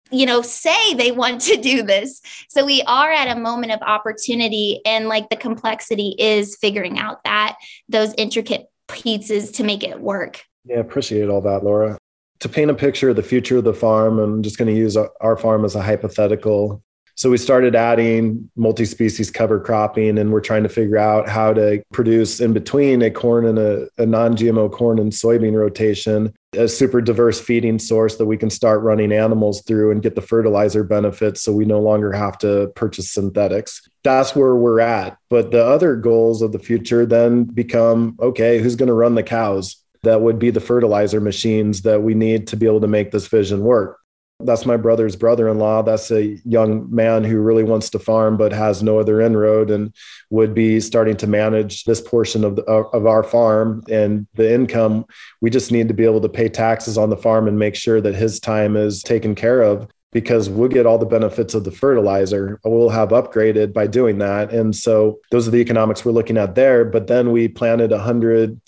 [0.10, 3.82] you know say they want to do this so we are at a moment of
[3.82, 7.58] opportunity and like the complexity is figuring out that
[7.90, 10.44] those intricate pieces to make it work.
[10.66, 11.98] Yeah appreciate all that laura.
[12.42, 14.96] To paint a picture of the future of the farm i'm just going to use
[14.96, 16.84] our farm as a hypothetical
[17.18, 21.84] so we started adding multi-species cover cropping, and we're trying to figure out how to
[21.92, 27.02] produce in between a corn and a, a non-GMO corn and soybean rotation, a super
[27.02, 31.42] diverse feeding source that we can start running animals through and get the fertilizer benefits,
[31.42, 33.82] so we no longer have to purchase synthetics.
[34.04, 35.18] That's where we're at.
[35.28, 39.24] But the other goals of the future then become okay, who's going to run the
[39.24, 39.76] cows?
[40.04, 43.28] That would be the fertilizer machines that we need to be able to make this
[43.28, 44.00] vision work.
[44.40, 45.82] That's my brother's brother in law.
[45.82, 49.92] That's a young man who really wants to farm but has no other inroad and
[50.30, 54.54] would be starting to manage this portion of, the, uh, of our farm and the
[54.54, 55.06] income.
[55.42, 58.00] We just need to be able to pay taxes on the farm and make sure
[58.00, 59.88] that his time is taken care of.
[60.14, 62.60] because we'll get all the benefits of the fertilizer.
[62.64, 64.52] We'll have upgraded by doing that.
[64.54, 66.86] And so those are the economics we're looking at there.
[66.86, 68.60] But then we planted a hundred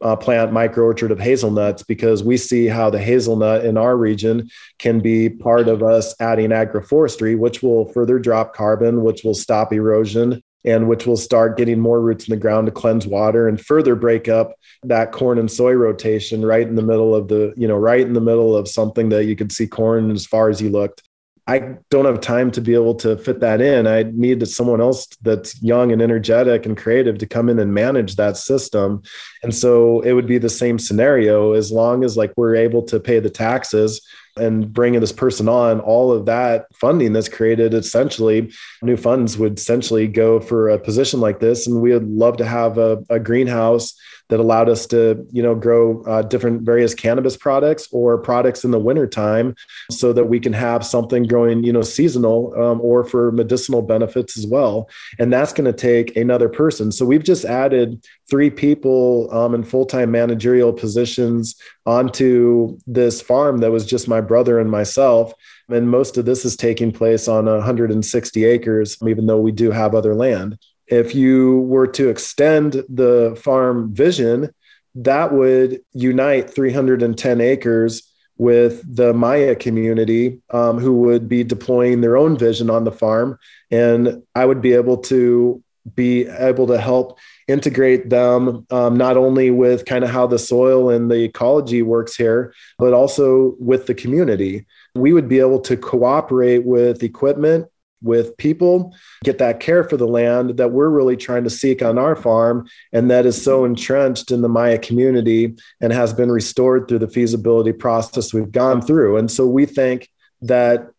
[0.00, 4.48] uh, plant micro orchard of hazelnuts because we see how the hazelnut in our region
[4.78, 9.72] can be part of us adding agroforestry, which will further drop carbon, which will stop
[9.72, 13.60] erosion, and which will start getting more roots in the ground to cleanse water and
[13.60, 17.66] further break up that corn and soy rotation right in the middle of the, you
[17.68, 20.60] know, right in the middle of something that you could see corn as far as
[20.60, 21.02] you looked.
[21.50, 23.88] I don't have time to be able to fit that in.
[23.88, 28.14] I need someone else that's young and energetic and creative to come in and manage
[28.16, 29.02] that system.
[29.42, 33.00] And so it would be the same scenario as long as like we're able to
[33.00, 34.00] pay the taxes
[34.36, 38.52] and bringing this person on, all of that funding that's created essentially
[38.82, 41.66] new funds would essentially go for a position like this.
[41.66, 43.94] And we would love to have a, a greenhouse
[44.28, 48.70] that allowed us to, you know, grow uh, different various cannabis products or products in
[48.70, 49.54] the wintertime
[49.90, 54.38] so that we can have something growing, you know, seasonal um, or for medicinal benefits
[54.38, 54.88] as well.
[55.18, 56.92] And that's going to take another person.
[56.92, 61.56] So we've just added three people um, in full-time managerial positions
[61.86, 65.32] onto this farm that was just my brother and myself
[65.68, 69.94] and most of this is taking place on 160 acres even though we do have
[69.94, 70.58] other land
[70.88, 74.50] if you were to extend the farm vision
[74.94, 78.10] that would unite 310 acres
[78.40, 83.38] with the Maya community um, who would be deploying their own vision on the farm.
[83.70, 85.62] And I would be able to
[85.94, 87.18] be able to help
[87.50, 92.16] integrate them um, not only with kind of how the soil and the ecology works
[92.16, 94.66] here, but also with the community.
[94.94, 97.68] We would be able to cooperate with equipment,
[98.02, 98.94] with people,
[99.24, 102.66] get that care for the land that we're really trying to seek on our farm,
[102.92, 107.08] and that is so entrenched in the Maya community and has been restored through the
[107.08, 109.18] feasibility process we've gone through.
[109.18, 110.08] And so we think
[110.42, 110.90] that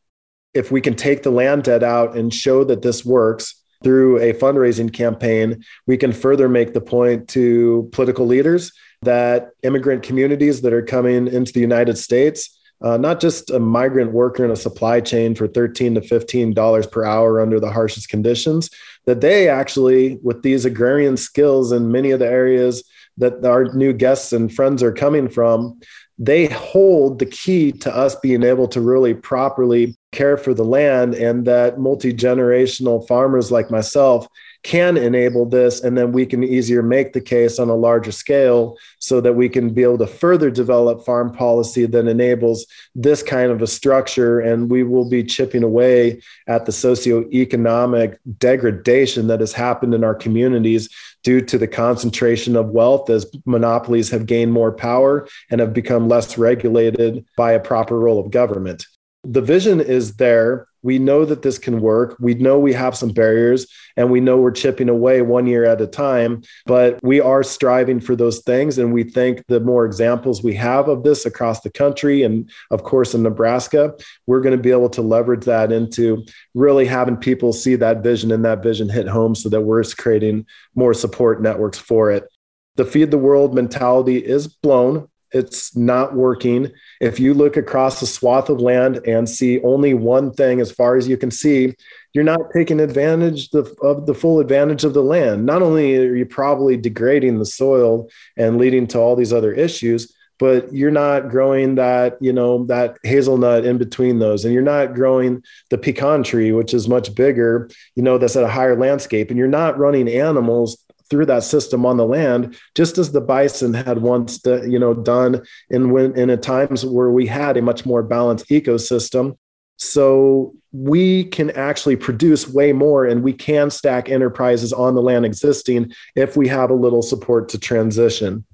[0.54, 4.34] if we can take the land debt out and show that this works, through a
[4.34, 8.72] fundraising campaign, we can further make the point to political leaders
[9.02, 14.12] that immigrant communities that are coming into the United States, uh, not just a migrant
[14.12, 18.10] worker in a supply chain for 13 to 15 dollars per hour under the harshest
[18.10, 18.70] conditions,
[19.06, 22.84] that they actually, with these agrarian skills in many of the areas
[23.18, 25.80] that our new guests and friends are coming from,
[26.18, 31.14] they hold the key to us being able to really properly care for the land
[31.14, 34.28] and that multi-generational farmers like myself
[34.64, 38.78] can enable this and then we can easier make the case on a larger scale
[38.99, 43.51] so that we can be able to further develop farm policy that enables this kind
[43.51, 49.53] of a structure and we will be chipping away at the socioeconomic degradation that has
[49.53, 50.89] happened in our communities
[51.24, 56.07] due to the concentration of wealth as monopolies have gained more power and have become
[56.07, 58.86] less regulated by a proper role of government
[59.24, 60.68] the vision is there.
[60.84, 62.18] We know that this can work.
[62.20, 65.80] We know we have some barriers and we know we're chipping away one year at
[65.80, 68.80] a time, but we are striving for those things.
[68.80, 72.82] And we think the more examples we have of this across the country and, of
[72.82, 73.94] course, in Nebraska,
[74.26, 78.32] we're going to be able to leverage that into really having people see that vision
[78.32, 82.28] and that vision hit home so that we're creating more support networks for it.
[82.76, 86.72] The feed the world mentality is blown it's not working.
[87.00, 90.98] If you look across a swath of land and see only one thing as far
[90.98, 91.76] as you can see,
[92.14, 95.46] you're not taking advantage of the full advantage of the land.
[95.46, 100.14] Not only are you probably degrading the soil and leading to all these other issues,
[100.42, 104.44] but you're not growing that, you know, that hazelnut in between those.
[104.44, 108.44] And you're not growing the pecan tree, which is much bigger, you know, that's at
[108.44, 109.30] a higher landscape.
[109.30, 110.81] And you're not running animals
[111.12, 115.43] through that system on the land, just as the bison had once, you know, done
[115.70, 119.38] in when in a times where we had a much more balanced ecosystem.
[119.78, 125.26] So we can actually produce way more, and we can stack enterprises on the land
[125.26, 128.45] existing if we have a little support to transition.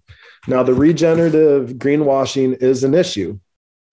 [0.48, 3.40] Now, the regenerative greenwashing is an issue,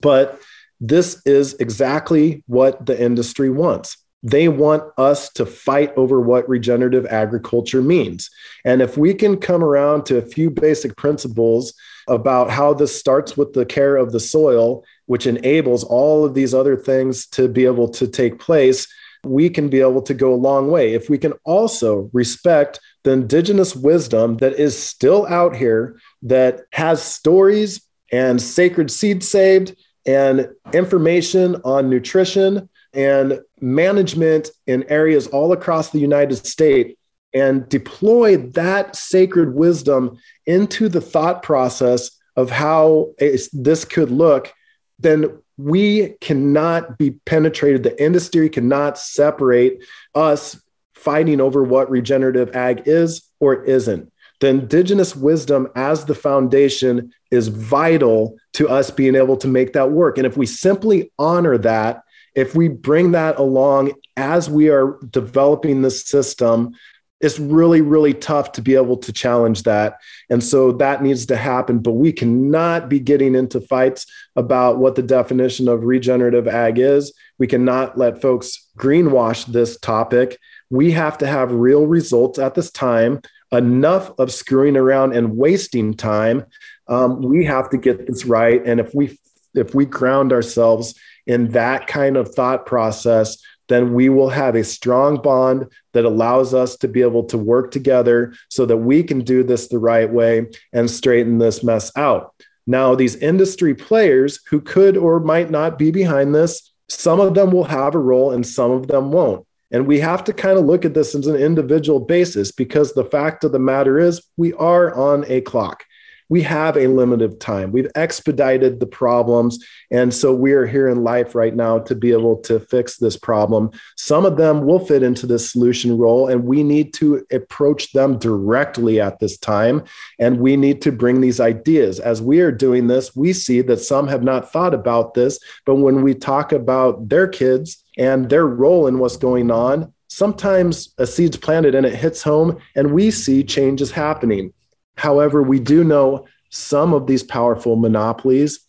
[0.00, 0.40] but
[0.80, 7.05] this is exactly what the industry wants they want us to fight over what regenerative
[7.07, 8.31] agriculture means.
[8.64, 11.75] And if we can come around to a few basic principles
[12.09, 16.55] about how this starts with the care of the soil, which enables all of these
[16.55, 18.89] other things to be able to take place,
[19.25, 20.95] we can be able to go a long way.
[20.95, 27.03] If we can also respect the indigenous wisdom that is still out here, that has
[27.03, 35.90] stories and sacred seed saved and information on nutrition and management in areas all across
[35.90, 36.95] the United States
[37.34, 40.16] and deploy that sacred wisdom
[40.47, 43.12] into the thought process of how
[43.53, 44.53] this could look,
[44.99, 47.82] then we cannot be penetrated.
[47.82, 49.84] The industry cannot separate
[50.14, 50.61] us
[50.95, 54.11] fighting over what regenerative ag is or isn't.
[54.40, 59.90] The indigenous wisdom as the foundation is vital to us being able to make that
[59.90, 60.18] work.
[60.18, 62.03] And if we simply honor that,
[62.35, 66.74] if we bring that along as we are developing this system,
[67.20, 69.97] it's really, really tough to be able to challenge that.
[70.28, 71.78] And so that needs to happen.
[71.78, 74.05] But we cannot be getting into fights
[74.37, 77.14] about what the definition of regenerative ag is.
[77.39, 80.39] We cannot let folks greenwash this topic.
[80.70, 83.22] We have to have real results at this time,
[83.53, 86.45] enough of screwing around and wasting time.
[86.89, 88.62] Um, we have to get this right.
[88.66, 89.18] And if we
[89.55, 90.95] if we ground ourselves
[91.27, 96.53] in that kind of thought process, then we will have a strong bond that allows
[96.53, 100.11] us to be able to work together so that we can do this the right
[100.11, 102.35] way and straighten this mess out.
[102.66, 107.51] Now, these industry players who could or might not be behind this, some of them
[107.51, 109.47] will have a role and some of them won't.
[109.70, 113.05] And we have to kind of look at this as an individual basis because the
[113.05, 115.85] fact of the matter is we are on a clock
[116.29, 117.70] we have a limited time.
[117.70, 119.59] We've expedited the problems.
[119.91, 123.16] And so we are here in life right now to be able to fix this
[123.16, 123.70] problem.
[123.97, 128.18] Some of them will fit into this solution role, and we need to approach them
[128.18, 129.85] directly at this time.
[130.18, 132.01] And we need to bring these ideas.
[132.01, 135.39] As we are doing this, we see that some have not thought about this.
[135.66, 140.95] But when we talk about their kids and their role in what's going on, sometimes
[140.99, 144.53] a seed's planted and it hits home, and we see changes happening.
[144.97, 148.61] However, we do know some of these powerful monopolies,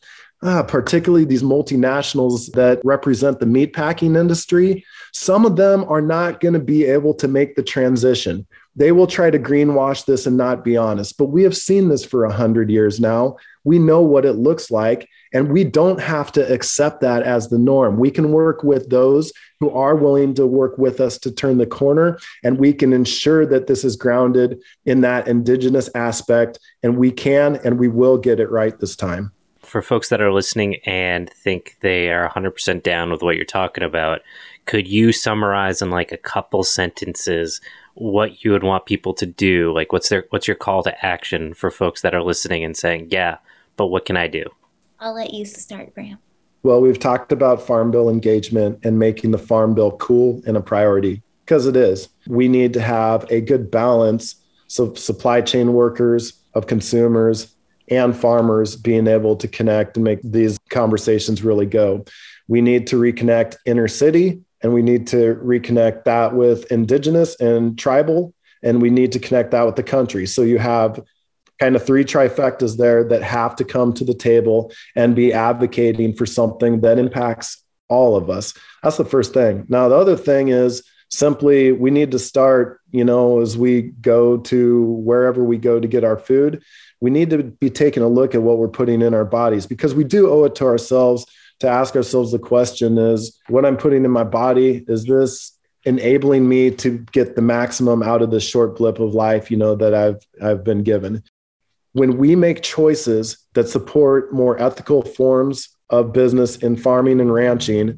[0.41, 6.53] uh, particularly these multinationals that represent the meatpacking industry, some of them are not going
[6.53, 8.45] to be able to make the transition.
[8.75, 11.17] They will try to greenwash this and not be honest.
[11.17, 13.37] But we have seen this for 100 years now.
[13.65, 17.57] We know what it looks like, and we don't have to accept that as the
[17.57, 17.97] norm.
[17.97, 21.65] We can work with those who are willing to work with us to turn the
[21.65, 27.11] corner, and we can ensure that this is grounded in that indigenous aspect, and we
[27.11, 29.31] can and we will get it right this time.
[29.59, 33.83] For folks that are listening and think they are 100% down with what you're talking
[33.83, 34.21] about,
[34.65, 37.61] could you summarize in like a couple sentences
[37.95, 39.73] what you would want people to do?
[39.73, 43.07] Like what's their what's your call to action for folks that are listening and saying,
[43.09, 43.37] "Yeah,
[43.77, 44.45] but what can I do?"
[44.99, 46.19] I'll let you start, Graham.
[46.63, 50.61] Well, we've talked about farm bill engagement and making the farm bill cool and a
[50.61, 52.09] priority because it is.
[52.27, 54.35] We need to have a good balance
[54.67, 57.55] so supply chain workers, of consumers,
[57.89, 62.03] and farmers being able to connect and make these conversations really go.
[62.47, 67.77] We need to reconnect inner city and we need to reconnect that with indigenous and
[67.77, 70.25] tribal and we need to connect that with the country.
[70.25, 70.99] So you have
[71.59, 76.13] kind of three trifectas there that have to come to the table and be advocating
[76.13, 78.53] for something that impacts all of us.
[78.83, 79.65] That's the first thing.
[79.69, 84.37] Now, the other thing is simply we need to start, you know, as we go
[84.37, 86.63] to wherever we go to get our food,
[86.99, 89.93] we need to be taking a look at what we're putting in our bodies because
[89.93, 91.25] we do owe it to ourselves
[91.59, 96.49] to ask ourselves the question is what I'm putting in my body, is this enabling
[96.49, 99.93] me to get the maximum out of this short blip of life, you know, that
[99.93, 101.23] I've I've been given
[101.95, 107.97] when we make choices that support more ethical forms of business in farming and ranching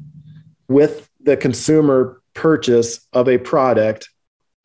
[0.68, 4.08] with the consumer purchase of a product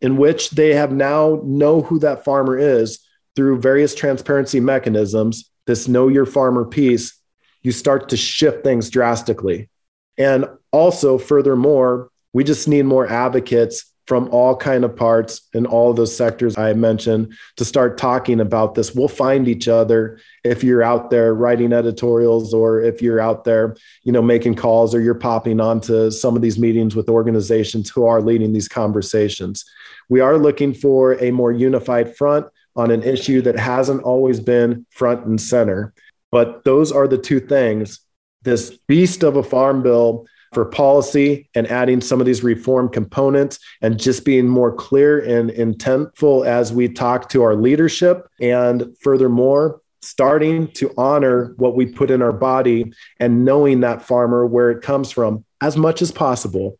[0.02, 3.00] in which they have now know who that farmer is
[3.36, 7.20] through various transparency mechanisms this know your farmer piece
[7.64, 9.68] you start to shift things drastically.
[10.16, 15.94] And also furthermore we just need more advocates from all kind of parts in all
[15.94, 18.94] those sectors I mentioned to start talking about this.
[18.94, 23.76] We'll find each other if you're out there writing editorials or if you're out there,
[24.04, 28.06] you know, making calls or you're popping onto some of these meetings with organizations who
[28.06, 29.64] are leading these conversations.
[30.10, 34.86] We are looking for a more unified front on an issue that hasn't always been
[34.90, 35.94] front and center.
[36.32, 38.00] But those are the two things.
[38.42, 43.60] This beast of a farm bill for policy and adding some of these reform components
[43.82, 48.28] and just being more clear and intentful as we talk to our leadership.
[48.40, 54.46] And furthermore, starting to honor what we put in our body and knowing that farmer
[54.46, 56.78] where it comes from as much as possible.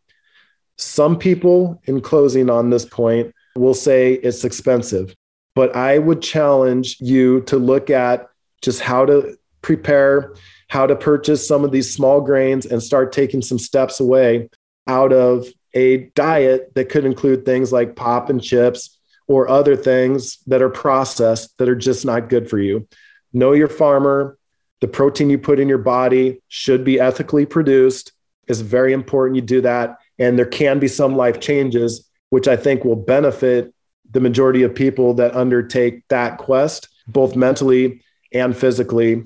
[0.76, 5.14] Some people, in closing on this point, will say it's expensive,
[5.54, 8.28] but I would challenge you to look at
[8.60, 10.34] just how to prepare
[10.68, 14.48] how to purchase some of these small grains and start taking some steps away
[14.86, 20.38] out of a diet that could include things like pop and chips or other things
[20.46, 22.86] that are processed that are just not good for you.
[23.32, 24.38] Know your farmer.
[24.80, 28.12] The protein you put in your body should be ethically produced.
[28.46, 29.98] It's very important you do that.
[30.18, 33.74] And there can be some life changes, which I think will benefit
[34.10, 38.02] the majority of people that undertake that quest, both mentally
[38.32, 39.24] and physically.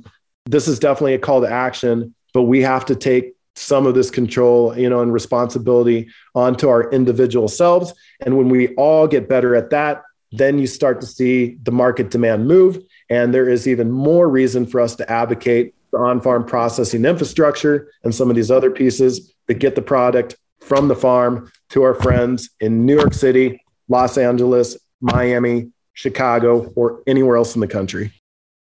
[0.48, 4.10] This is definitely a call to action, but we have to take some of this
[4.10, 7.92] control, you know, and responsibility onto our individual selves.
[8.24, 12.10] And when we all get better at that, then you start to see the market
[12.10, 12.78] demand move.
[13.10, 17.90] And there is even more reason for us to advocate the on farm processing infrastructure
[18.04, 21.94] and some of these other pieces that get the product from the farm to our
[21.94, 28.12] friends in New York City, Los Angeles, Miami, Chicago, or anywhere else in the country.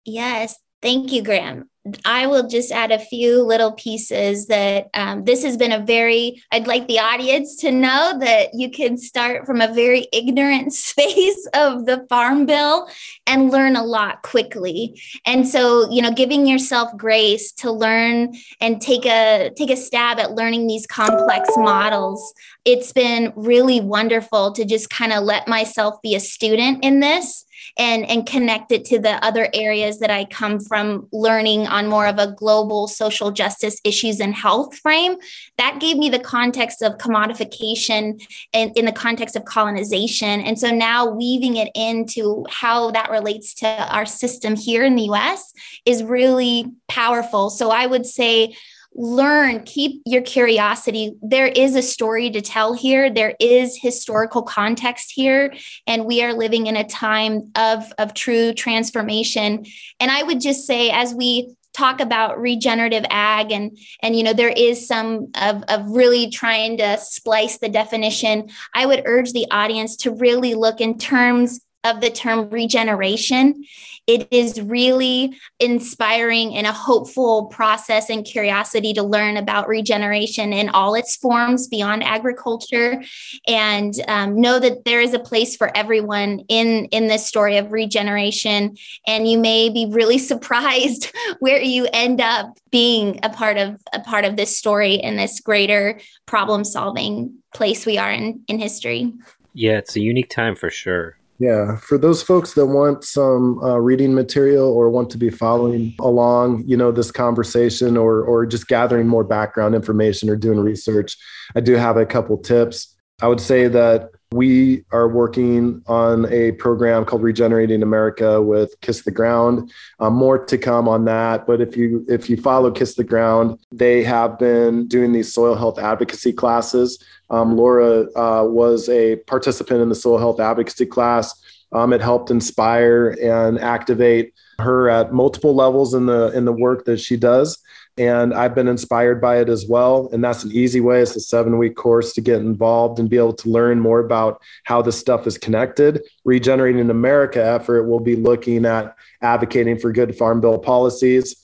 [0.06, 0.58] Yes.
[0.86, 1.68] Thank you, Graham.
[2.06, 6.44] I will just add a few little pieces that um, this has been a very,
[6.52, 11.48] I'd like the audience to know that you can start from a very ignorant space
[11.56, 12.88] of the Farm Bill
[13.26, 15.02] and learn a lot quickly.
[15.26, 20.20] And so, you know, giving yourself grace to learn and take a take a stab
[20.20, 22.32] at learning these complex models.
[22.64, 27.45] It's been really wonderful to just kind of let myself be a student in this
[27.78, 32.08] and and connect it to the other areas that I come from learning on more
[32.08, 35.16] of a global social justice issues and health frame.
[35.58, 40.42] That gave me the context of commodification and in the context of colonization.
[40.42, 45.10] And so now weaving it into how that relates to our system here in the
[45.10, 45.54] US
[45.86, 47.50] is really powerful.
[47.50, 48.56] So I would say
[48.96, 51.14] learn, keep your curiosity.
[51.22, 55.54] There is a story to tell here, there is historical context here,
[55.86, 59.66] and we are living in a time of, of true transformation.
[60.00, 64.32] And I would just say, as we talk about regenerative ag and and you know
[64.32, 69.46] there is some of, of really trying to splice the definition i would urge the
[69.52, 73.64] audience to really look in terms of the term regeneration
[74.08, 80.70] it is really inspiring and a hopeful process and curiosity to learn about regeneration in
[80.70, 83.04] all its forms beyond agriculture.
[83.48, 87.72] And um, know that there is a place for everyone in in this story of
[87.72, 88.78] regeneration.
[89.08, 94.02] And you may be really surprised where you end up being a part of a
[94.02, 99.12] part of this story in this greater problem solving place we are in in history.
[99.54, 103.78] Yeah it's a unique time for sure yeah, for those folks that want some uh,
[103.78, 108.68] reading material or want to be following along, you know, this conversation or or just
[108.68, 111.18] gathering more background information or doing research,
[111.56, 112.96] I do have a couple tips.
[113.22, 119.04] I would say that we are working on a program called Regenerating America with Kiss
[119.04, 119.72] the Ground.
[120.00, 121.46] Um, more to come on that.
[121.46, 125.56] But if you if you follow Kiss the Ground, they have been doing these soil
[125.56, 127.04] health advocacy classes.
[127.30, 131.42] Um, Laura uh, was a participant in the soil health advocacy class.
[131.72, 136.86] Um, it helped inspire and activate her at multiple levels in the in the work
[136.86, 137.62] that she does
[137.98, 140.10] and I've been inspired by it as well.
[140.12, 141.02] And that's an easy way.
[141.02, 144.42] It's a seven week course to get involved and be able to learn more about
[144.66, 146.02] how this stuff is connected.
[146.26, 151.42] Regenerating America effort will be looking at advocating for good farm bill policies.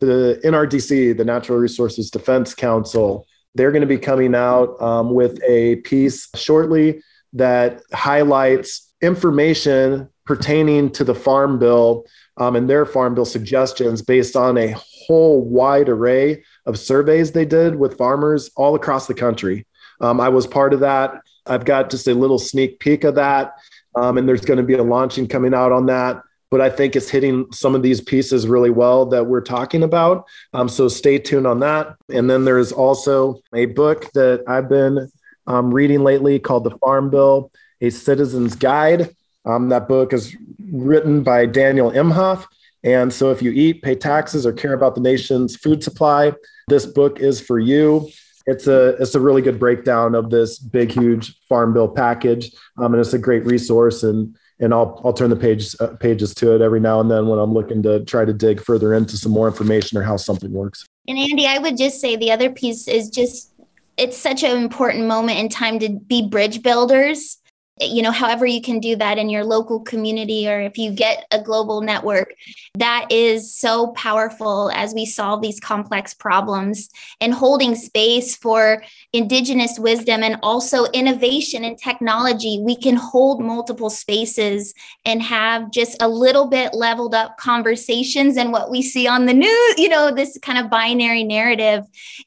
[0.00, 5.40] The NRDC, the Natural Resources Defense Council, they're going to be coming out um, with
[5.46, 7.00] a piece shortly
[7.34, 12.06] that highlights information pertaining to the farm bill
[12.36, 17.44] um, and their farm bill suggestions based on a whole wide array of surveys they
[17.44, 19.66] did with farmers all across the country.
[20.00, 21.22] Um, I was part of that.
[21.46, 23.54] I've got just a little sneak peek of that.
[23.94, 26.22] Um, and there's going to be a launching coming out on that.
[26.50, 30.26] But I think it's hitting some of these pieces really well that we're talking about.
[30.52, 31.96] Um, so stay tuned on that.
[32.10, 35.10] And then there's also a book that I've been
[35.46, 39.14] um, reading lately called The Farm Bill, A Citizen's Guide.
[39.44, 40.36] Um, that book is
[40.70, 42.46] written by Daniel Imhoff.
[42.84, 46.32] And so, if you eat, pay taxes, or care about the nation's food supply,
[46.68, 48.08] this book is for you.
[48.46, 52.92] It's a it's a really good breakdown of this big, huge farm bill package, um,
[52.92, 54.02] and it's a great resource.
[54.02, 57.28] And and I'll I'll turn the page uh, pages to it every now and then
[57.28, 60.52] when I'm looking to try to dig further into some more information or how something
[60.52, 60.84] works.
[61.06, 63.52] And Andy, I would just say the other piece is just
[63.96, 67.38] it's such an important moment in time to be bridge builders
[67.80, 71.26] you know however you can do that in your local community or if you get
[71.30, 72.34] a global network
[72.74, 76.88] that is so powerful as we solve these complex problems
[77.20, 82.58] and holding space for indigenous wisdom and also innovation and technology.
[82.62, 88.52] We can hold multiple spaces and have just a little bit leveled up conversations and
[88.52, 91.84] what we see on the news you know this kind of binary narrative.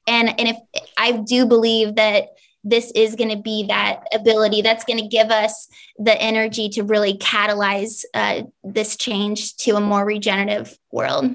[0.08, 0.58] And and if
[0.98, 2.30] i do believe that
[2.66, 6.84] this is going to be that ability that's going to give us the energy to
[6.84, 11.30] really catalyze uh, this change to a more regenerative world.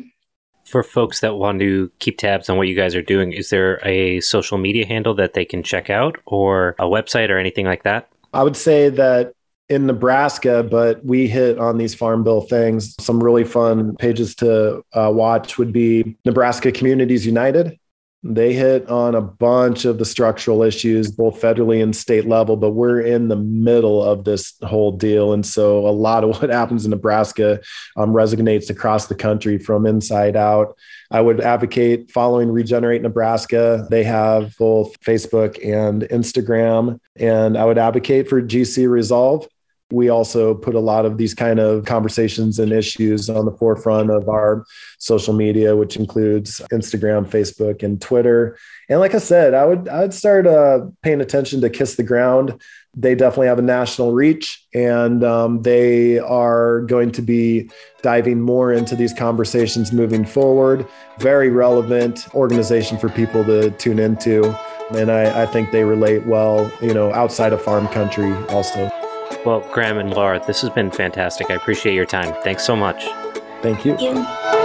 [0.65, 3.81] For folks that want to keep tabs on what you guys are doing, is there
[3.87, 7.85] a social media handle that they can check out or a website or anything like
[7.85, 8.09] that?
[8.35, 9.33] I would say that
[9.69, 12.97] in Nebraska, but we hit on these farm bill things.
[13.01, 17.79] Some really fun pages to uh, watch would be Nebraska Communities United.
[18.23, 22.73] They hit on a bunch of the structural issues, both federally and state level, but
[22.73, 25.33] we're in the middle of this whole deal.
[25.33, 27.61] And so a lot of what happens in Nebraska
[27.97, 30.77] um, resonates across the country from inside out.
[31.11, 33.87] I would advocate following Regenerate Nebraska.
[33.91, 37.01] They have both Facebook and Instagram.
[37.17, 39.49] And I would advocate for GC Resolve
[39.93, 44.11] we also put a lot of these kind of conversations and issues on the forefront
[44.11, 44.65] of our
[44.99, 48.57] social media, which includes Instagram, Facebook, and Twitter.
[48.89, 52.61] And like I said, I would I'd start uh, paying attention to Kiss the Ground.
[52.97, 57.71] They definitely have a national reach, and um, they are going to be
[58.03, 60.87] diving more into these conversations moving forward.
[61.21, 64.57] Very relevant organization for people to tune into,
[64.91, 69.00] and I, I think they relate well, you know, outside of farm country also.
[69.45, 71.51] Well, Graham and Laura, this has been fantastic.
[71.51, 72.35] I appreciate your time.
[72.43, 73.05] Thanks so much.
[73.63, 73.97] Thank you.
[73.97, 74.60] Thank you.